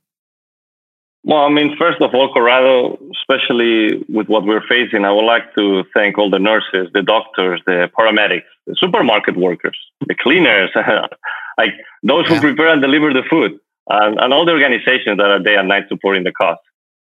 Well, 1.23 1.39
I 1.39 1.49
mean, 1.49 1.75
first 1.77 2.01
of 2.01 2.15
all, 2.15 2.33
Corrado, 2.33 2.97
especially 3.19 4.05
with 4.07 4.27
what 4.27 4.45
we're 4.45 4.65
facing, 4.69 5.03
I 5.03 5.11
would 5.11 5.25
like 5.25 5.53
to 5.55 5.83
thank 5.93 6.17
all 6.17 6.29
the 6.29 6.39
nurses, 6.39 6.89
the 6.93 7.01
doctors, 7.01 7.61
the 7.65 7.89
paramedics, 7.97 8.47
the 8.65 8.75
supermarket 8.79 9.35
workers, 9.35 9.77
the 10.07 10.15
cleaners, 10.15 10.69
like 11.57 11.73
those 12.03 12.25
yeah. 12.29 12.35
who 12.35 12.41
prepare 12.41 12.69
and 12.69 12.81
deliver 12.81 13.11
the 13.11 13.23
food, 13.29 13.59
and, 13.89 14.19
and 14.19 14.33
all 14.33 14.45
the 14.45 14.51
organizations 14.51 15.17
that 15.17 15.29
are 15.29 15.39
day 15.39 15.55
and 15.55 15.67
night 15.67 15.83
supporting 15.89 16.23
the 16.23 16.31
cause. 16.31 16.57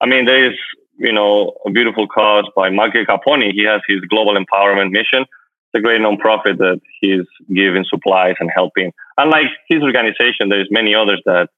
I 0.01 0.05
mean, 0.05 0.25
there 0.25 0.51
is, 0.51 0.57
you 0.97 1.13
know, 1.13 1.53
a 1.65 1.71
beautiful 1.71 2.07
cause 2.07 2.49
by 2.55 2.69
Michael 2.69 3.05
Capponi. 3.05 3.51
He 3.51 3.63
has 3.63 3.81
his 3.87 4.01
global 4.01 4.35
empowerment 4.35 4.91
mission. 4.91 5.21
It's 5.21 5.79
a 5.79 5.81
great 5.81 6.01
nonprofit 6.01 6.57
that 6.57 6.81
he's 6.99 7.25
giving 7.51 7.85
supplies 7.89 8.35
and 8.39 8.51
helping. 8.53 8.91
Unlike 9.17 9.47
his 9.67 9.81
organization, 9.81 10.49
there's 10.49 10.67
many 10.69 10.93
others 10.93 11.21
that 11.25 11.49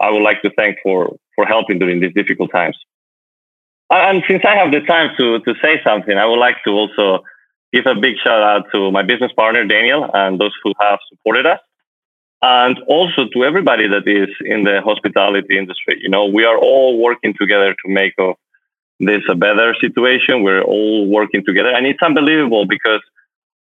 I 0.00 0.10
would 0.10 0.22
like 0.22 0.42
to 0.42 0.50
thank 0.50 0.78
for 0.82 1.16
for 1.34 1.46
helping 1.46 1.78
during 1.78 2.00
these 2.00 2.14
difficult 2.14 2.52
times. 2.52 2.78
And 3.90 4.22
since 4.28 4.42
I 4.44 4.56
have 4.56 4.70
the 4.70 4.80
time 4.80 5.10
to 5.18 5.40
to 5.40 5.54
say 5.62 5.80
something, 5.84 6.16
I 6.16 6.26
would 6.26 6.38
like 6.38 6.56
to 6.66 6.70
also 6.70 7.24
give 7.72 7.86
a 7.86 7.94
big 7.94 8.14
shout 8.22 8.42
out 8.42 8.66
to 8.72 8.90
my 8.92 9.02
business 9.02 9.32
partner 9.32 9.64
Daniel 9.66 10.08
and 10.12 10.38
those 10.38 10.52
who 10.62 10.72
have 10.80 10.98
supported 11.10 11.46
us, 11.46 11.58
and 12.44 12.78
also 12.88 13.26
to 13.32 13.42
everybody 13.42 13.88
that 13.88 14.06
is 14.06 14.28
in 14.44 14.64
the 14.64 14.82
hospitality 14.84 15.56
industry. 15.56 15.98
You 16.02 16.10
know, 16.10 16.26
we 16.26 16.44
are 16.44 16.58
all 16.58 17.00
working 17.00 17.32
together 17.40 17.72
to 17.72 17.86
make 17.86 18.12
of 18.18 18.34
this 19.00 19.22
a 19.30 19.34
better 19.34 19.74
situation. 19.80 20.42
We're 20.42 20.62
all 20.62 21.08
working 21.08 21.42
together, 21.46 21.70
and 21.70 21.86
it's 21.86 22.02
unbelievable 22.02 22.66
because 22.66 23.00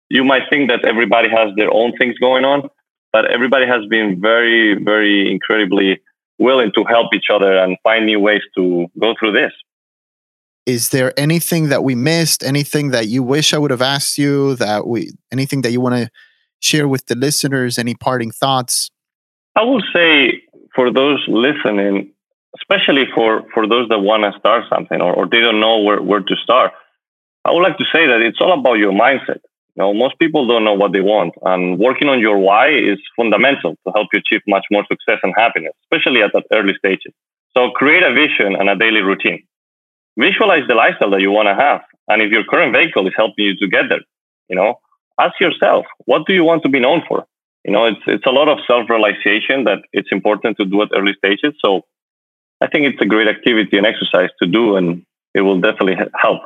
you 0.09 0.25
might 0.25 0.43
think 0.49 0.69
that 0.69 0.83
everybody 0.83 1.29
has 1.29 1.55
their 1.55 1.73
own 1.73 1.93
things 1.97 2.17
going 2.19 2.43
on, 2.43 2.69
but 3.13 3.31
everybody 3.31 3.65
has 3.65 3.85
been 3.89 4.19
very, 4.19 4.75
very 4.75 5.31
incredibly 5.31 6.01
willing 6.37 6.71
to 6.75 6.83
help 6.83 7.13
each 7.13 7.29
other 7.33 7.57
and 7.57 7.77
find 7.83 8.05
new 8.05 8.19
ways 8.19 8.41
to 8.57 8.87
go 8.99 9.15
through 9.17 9.31
this. 9.31 9.53
Is 10.65 10.89
there 10.89 11.17
anything 11.17 11.69
that 11.69 11.85
we 11.85 11.95
missed? 11.95 12.43
Anything 12.43 12.91
that 12.91 13.07
you 13.07 13.23
wish 13.23 13.53
I 13.53 13.57
would 13.57 13.71
have 13.71 13.81
asked 13.81 14.17
you? 14.17 14.55
That 14.55 14.87
we 14.87 15.11
anything 15.31 15.61
that 15.61 15.71
you 15.71 15.79
want 15.79 15.95
to 15.95 16.09
share 16.63 16.87
with 16.87 17.05
the 17.07 17.15
listeners? 17.15 17.77
Any 17.77 17.95
parting 17.95 18.31
thoughts? 18.31 18.89
I 19.55 19.63
would 19.63 19.83
say 19.93 20.43
for 20.75 20.91
those 20.91 21.23
listening, 21.27 22.11
especially 22.59 23.05
for 23.13 23.43
for 23.53 23.67
those 23.67 23.89
that 23.89 23.99
want 23.99 24.23
to 24.23 24.39
start 24.39 24.65
something 24.73 25.01
or, 25.01 25.13
or 25.13 25.27
they 25.27 25.39
don't 25.39 25.59
know 25.59 25.79
where, 25.79 26.01
where 26.01 26.21
to 26.21 26.35
start, 26.43 26.71
I 27.45 27.51
would 27.51 27.61
like 27.61 27.77
to 27.77 27.85
say 27.93 28.07
that 28.07 28.21
it's 28.21 28.41
all 28.41 28.59
about 28.59 28.75
your 28.75 28.91
mindset. 28.91 29.41
You 29.75 29.81
know, 29.81 29.93
most 29.93 30.19
people 30.19 30.47
don't 30.47 30.63
know 30.63 30.75
what 30.75 30.93
they 30.93 31.01
want, 31.01 31.33
and 31.41 31.79
working 31.79 32.07
on 32.07 32.19
your 32.19 32.37
why 32.37 32.69
is 32.69 32.99
fundamental 33.17 33.75
to 33.85 33.91
help 33.93 34.07
you 34.13 34.19
achieve 34.19 34.41
much 34.47 34.65
more 34.69 34.85
success 34.85 35.19
and 35.23 35.33
happiness, 35.35 35.73
especially 35.85 36.21
at 36.21 36.31
that 36.33 36.45
early 36.53 36.75
stages. 36.77 37.13
So 37.57 37.71
create 37.71 38.03
a 38.03 38.13
vision 38.13 38.55
and 38.55 38.69
a 38.69 38.75
daily 38.75 39.01
routine. 39.01 39.43
Visualize 40.17 40.67
the 40.67 40.75
lifestyle 40.75 41.09
that 41.11 41.21
you 41.21 41.31
want 41.31 41.47
to 41.47 41.55
have, 41.55 41.81
and 42.07 42.21
if 42.21 42.31
your 42.31 42.43
current 42.43 42.75
vehicle 42.75 43.07
is 43.07 43.13
helping 43.17 43.45
you 43.45 43.55
to 43.57 43.67
get 43.67 43.89
there, 43.89 44.05
you 44.47 44.55
know, 44.55 44.79
ask 45.19 45.39
yourself, 45.39 45.85
what 46.05 46.25
do 46.25 46.33
you 46.33 46.43
want 46.43 46.63
to 46.63 46.69
be 46.69 46.79
known 46.79 47.03
for? 47.07 47.25
You 47.65 47.71
know, 47.71 47.85
it's 47.85 48.01
it's 48.07 48.25
a 48.25 48.31
lot 48.31 48.49
of 48.49 48.59
self-realization 48.67 49.63
that 49.65 49.79
it's 49.93 50.09
important 50.11 50.57
to 50.57 50.65
do 50.65 50.81
at 50.81 50.89
early 50.95 51.13
stages. 51.17 51.53
So 51.63 51.83
I 52.61 52.67
think 52.67 52.85
it's 52.85 53.01
a 53.01 53.05
great 53.05 53.27
activity 53.27 53.77
and 53.77 53.85
exercise 53.85 54.29
to 54.41 54.47
do, 54.47 54.75
and 54.75 55.03
it 55.33 55.41
will 55.41 55.59
definitely 55.59 55.95
help. 56.15 56.41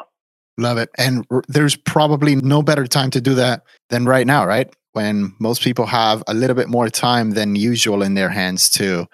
Love 0.60 0.78
it. 0.78 0.90
And 0.98 1.26
r- 1.32 1.44
there's 1.48 1.76
probably 1.76 2.36
no 2.36 2.62
better 2.62 2.88
time 2.88 3.12
to 3.12 3.22
do 3.22 3.36
that 3.36 3.64
than 3.90 4.06
right 4.06 4.26
now, 4.26 4.46
right? 4.46 4.74
When 4.94 5.36
most 5.40 5.62
people 5.62 5.86
have 5.86 6.24
a 6.28 6.34
little 6.34 6.56
bit 6.56 6.68
more 6.68 6.90
time 6.90 7.32
than 7.32 7.56
usual 7.56 8.02
in 8.02 8.16
their 8.16 8.30
hands 8.30 8.70
to 8.72 9.06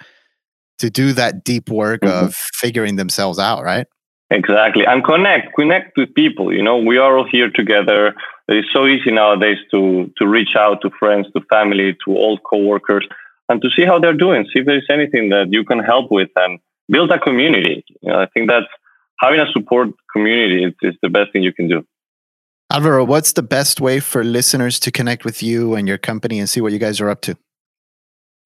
to 0.79 0.89
do 0.89 1.13
that 1.13 1.43
deep 1.43 1.69
work 1.69 2.01
mm-hmm. 2.01 2.25
of 2.25 2.35
figuring 2.35 2.95
themselves 2.95 3.39
out, 3.39 3.63
right? 3.63 3.87
Exactly. 4.33 4.83
And 4.85 5.03
connect, 5.03 5.53
connect 5.53 5.95
with 5.95 6.13
people. 6.15 6.51
You 6.51 6.63
know, 6.63 6.77
we 6.77 6.97
are 6.97 7.17
all 7.17 7.27
here 7.29 7.51
together. 7.51 8.15
It's 8.47 8.67
so 8.73 8.87
easy 8.87 9.11
nowadays 9.11 9.57
to 9.71 10.11
to 10.17 10.27
reach 10.27 10.55
out 10.57 10.81
to 10.81 10.89
friends, 10.99 11.27
to 11.35 11.41
family, 11.49 11.95
to 12.03 12.17
old 12.17 12.41
coworkers, 12.43 13.07
and 13.47 13.61
to 13.61 13.69
see 13.75 13.85
how 13.85 13.99
they're 13.99 14.21
doing. 14.25 14.45
See 14.45 14.59
if 14.61 14.65
there's 14.65 14.87
anything 14.89 15.29
that 15.29 15.47
you 15.51 15.63
can 15.63 15.79
help 15.79 16.11
with, 16.11 16.29
and 16.35 16.59
build 16.89 17.11
a 17.11 17.19
community. 17.19 17.85
You 18.01 18.11
know, 18.11 18.19
I 18.19 18.25
think 18.25 18.49
that's 18.49 18.65
having 19.19 19.39
a 19.39 19.45
support 19.51 19.89
community 20.11 20.65
is, 20.65 20.73
is 20.81 20.95
the 21.03 21.09
best 21.09 21.31
thing 21.31 21.43
you 21.43 21.53
can 21.53 21.69
do. 21.69 21.85
Alvaro, 22.71 23.05
what's 23.05 23.33
the 23.33 23.43
best 23.43 23.79
way 23.79 23.99
for 23.99 24.23
listeners 24.23 24.79
to 24.79 24.91
connect 24.91 25.25
with 25.25 25.43
you 25.43 25.75
and 25.75 25.87
your 25.87 25.99
company 25.99 26.39
and 26.39 26.49
see 26.49 26.59
what 26.59 26.73
you 26.73 26.79
guys 26.79 26.99
are 26.99 27.09
up 27.09 27.21
to? 27.21 27.37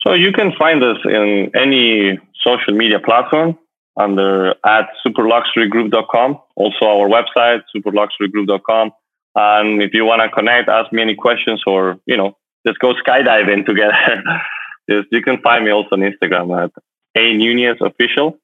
So 0.06 0.14
you 0.14 0.34
can 0.34 0.52
find 0.60 0.84
us 0.84 0.98
in 1.06 1.52
any 1.56 2.20
social 2.44 2.74
media 2.74 3.00
platform. 3.00 3.58
Under 3.98 4.56
at 4.66 4.90
superluxurygroup.com. 5.06 6.40
Also 6.56 6.86
our 6.86 7.10
website, 7.10 7.62
superluxurygroup.com. 7.76 8.92
And 9.36 9.82
if 9.82 9.94
you 9.94 10.06
want 10.06 10.22
to 10.22 10.30
connect, 10.30 10.70
ask 10.70 10.92
me 10.92 11.02
any 11.02 11.16
questions 11.16 11.64
or, 11.68 12.00
you 12.06 12.18
know, 12.18 12.38
just 12.66 12.80
go 12.80 12.94
skydiving 12.94 13.66
together. 13.66 14.24
just, 14.90 15.08
you 15.12 15.22
can 15.22 15.42
find 15.42 15.66
me 15.66 15.72
also 15.72 15.90
on 15.92 16.00
Instagram 16.00 16.64
at 16.64 16.72
A 17.16 17.36
Nunez 17.36 17.78
Official. 17.82 18.38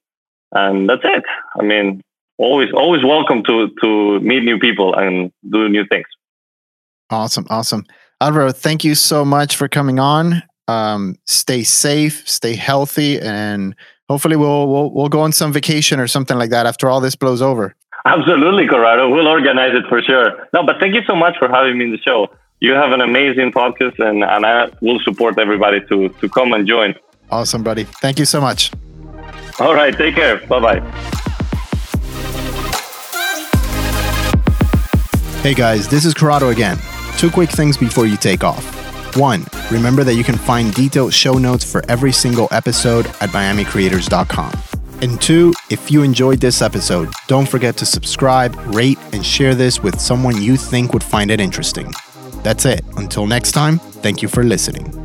And 0.52 0.90
that's 0.90 1.02
it. 1.04 1.24
I 1.60 1.64
mean, 1.64 2.02
always, 2.38 2.70
always 2.74 3.04
welcome 3.04 3.44
to, 3.44 3.70
to 3.82 4.20
meet 4.20 4.44
new 4.44 4.60
people 4.60 4.94
and 4.94 5.32
do 5.50 5.68
new 5.70 5.86
things. 5.86 6.06
Awesome. 7.10 7.46
Awesome. 7.50 7.86
Alvaro, 8.22 8.52
thank 8.52 8.84
you 8.84 8.96
so 8.96 9.26
much 9.26 9.56
for 9.56 9.68
coming 9.68 10.00
on. 10.00 10.44
Um, 10.68 11.18
stay 11.26 11.64
safe, 11.64 12.28
stay 12.28 12.56
healthy, 12.56 13.20
and 13.20 13.76
hopefully 14.10 14.36
we'll, 14.36 14.68
we'll 14.68 14.92
we'll 14.92 15.10
go 15.10 15.22
on 15.22 15.32
some 15.32 15.52
vacation 15.54 16.00
or 16.00 16.08
something 16.08 16.38
like 16.38 16.50
that 16.52 16.66
after 16.66 16.90
all 16.90 17.00
this 17.02 17.16
blows 17.16 17.42
over. 17.42 17.76
Absolutely, 18.06 18.68
Corrado. 18.68 19.10
We'll 19.10 19.28
organize 19.28 19.74
it 19.74 19.86
for 19.88 20.02
sure. 20.02 20.48
No, 20.54 20.66
but 20.66 20.80
thank 20.80 20.94
you 20.94 21.02
so 21.08 21.16
much 21.16 21.38
for 21.38 21.48
having 21.48 21.78
me 21.78 21.86
in 21.86 21.92
the 21.92 21.98
show. 22.00 22.28
You 22.60 22.74
have 22.74 22.92
an 22.92 23.02
amazing 23.02 23.52
podcast, 23.52 24.00
and, 24.00 24.24
and 24.24 24.46
I 24.46 24.70
will 24.82 25.00
support 25.00 25.40
everybody 25.40 25.80
to, 25.88 26.10
to 26.10 26.30
come 26.30 26.54
and 26.54 26.68
join. 26.68 26.96
Awesome, 27.30 27.64
buddy. 27.64 27.86
Thank 27.86 28.20
you 28.20 28.26
so 28.26 28.40
much. 28.42 28.72
All 29.60 29.74
right. 29.74 29.96
Take 29.96 30.16
care. 30.16 30.38
Bye 30.48 30.60
bye. 30.60 30.80
Hey 35.42 35.54
guys, 35.54 35.90
this 35.90 36.06
is 36.06 36.14
Corrado 36.14 36.50
again. 36.50 36.78
Two 37.18 37.30
quick 37.30 37.50
things 37.50 37.76
before 37.76 38.06
you 38.06 38.16
take 38.16 38.44
off. 38.46 38.83
One, 39.16 39.46
remember 39.72 40.04
that 40.04 40.16
you 40.16 40.24
can 40.24 40.38
find 40.38 40.74
detailed 40.74 41.14
show 41.14 41.34
notes 41.34 41.70
for 41.70 41.84
every 41.90 42.12
single 42.12 42.48
episode 42.52 43.06
at 43.22 43.30
miamicreators.com. 43.30 44.52
And 45.02 45.22
two, 45.22 45.54
if 45.70 45.92
you 45.92 46.02
enjoyed 46.02 46.40
this 46.40 46.62
episode, 46.62 47.10
don't 47.28 47.48
forget 47.48 47.76
to 47.78 47.86
subscribe, 47.86 48.56
rate, 48.74 48.98
and 49.12 49.26
share 49.26 49.54
this 49.54 49.84
with 49.84 50.00
someone 50.00 50.42
you 50.42 50.56
think 50.56 50.94
would 50.94 51.04
find 51.04 51.30
it 51.30 51.42
interesting. 51.42 51.94
That's 52.42 52.66
it. 52.66 52.84
Until 52.98 53.28
next 53.28 53.52
time, 53.52 53.80
thank 53.80 54.22
you 54.22 54.28
for 54.28 54.44
listening. 54.44 55.03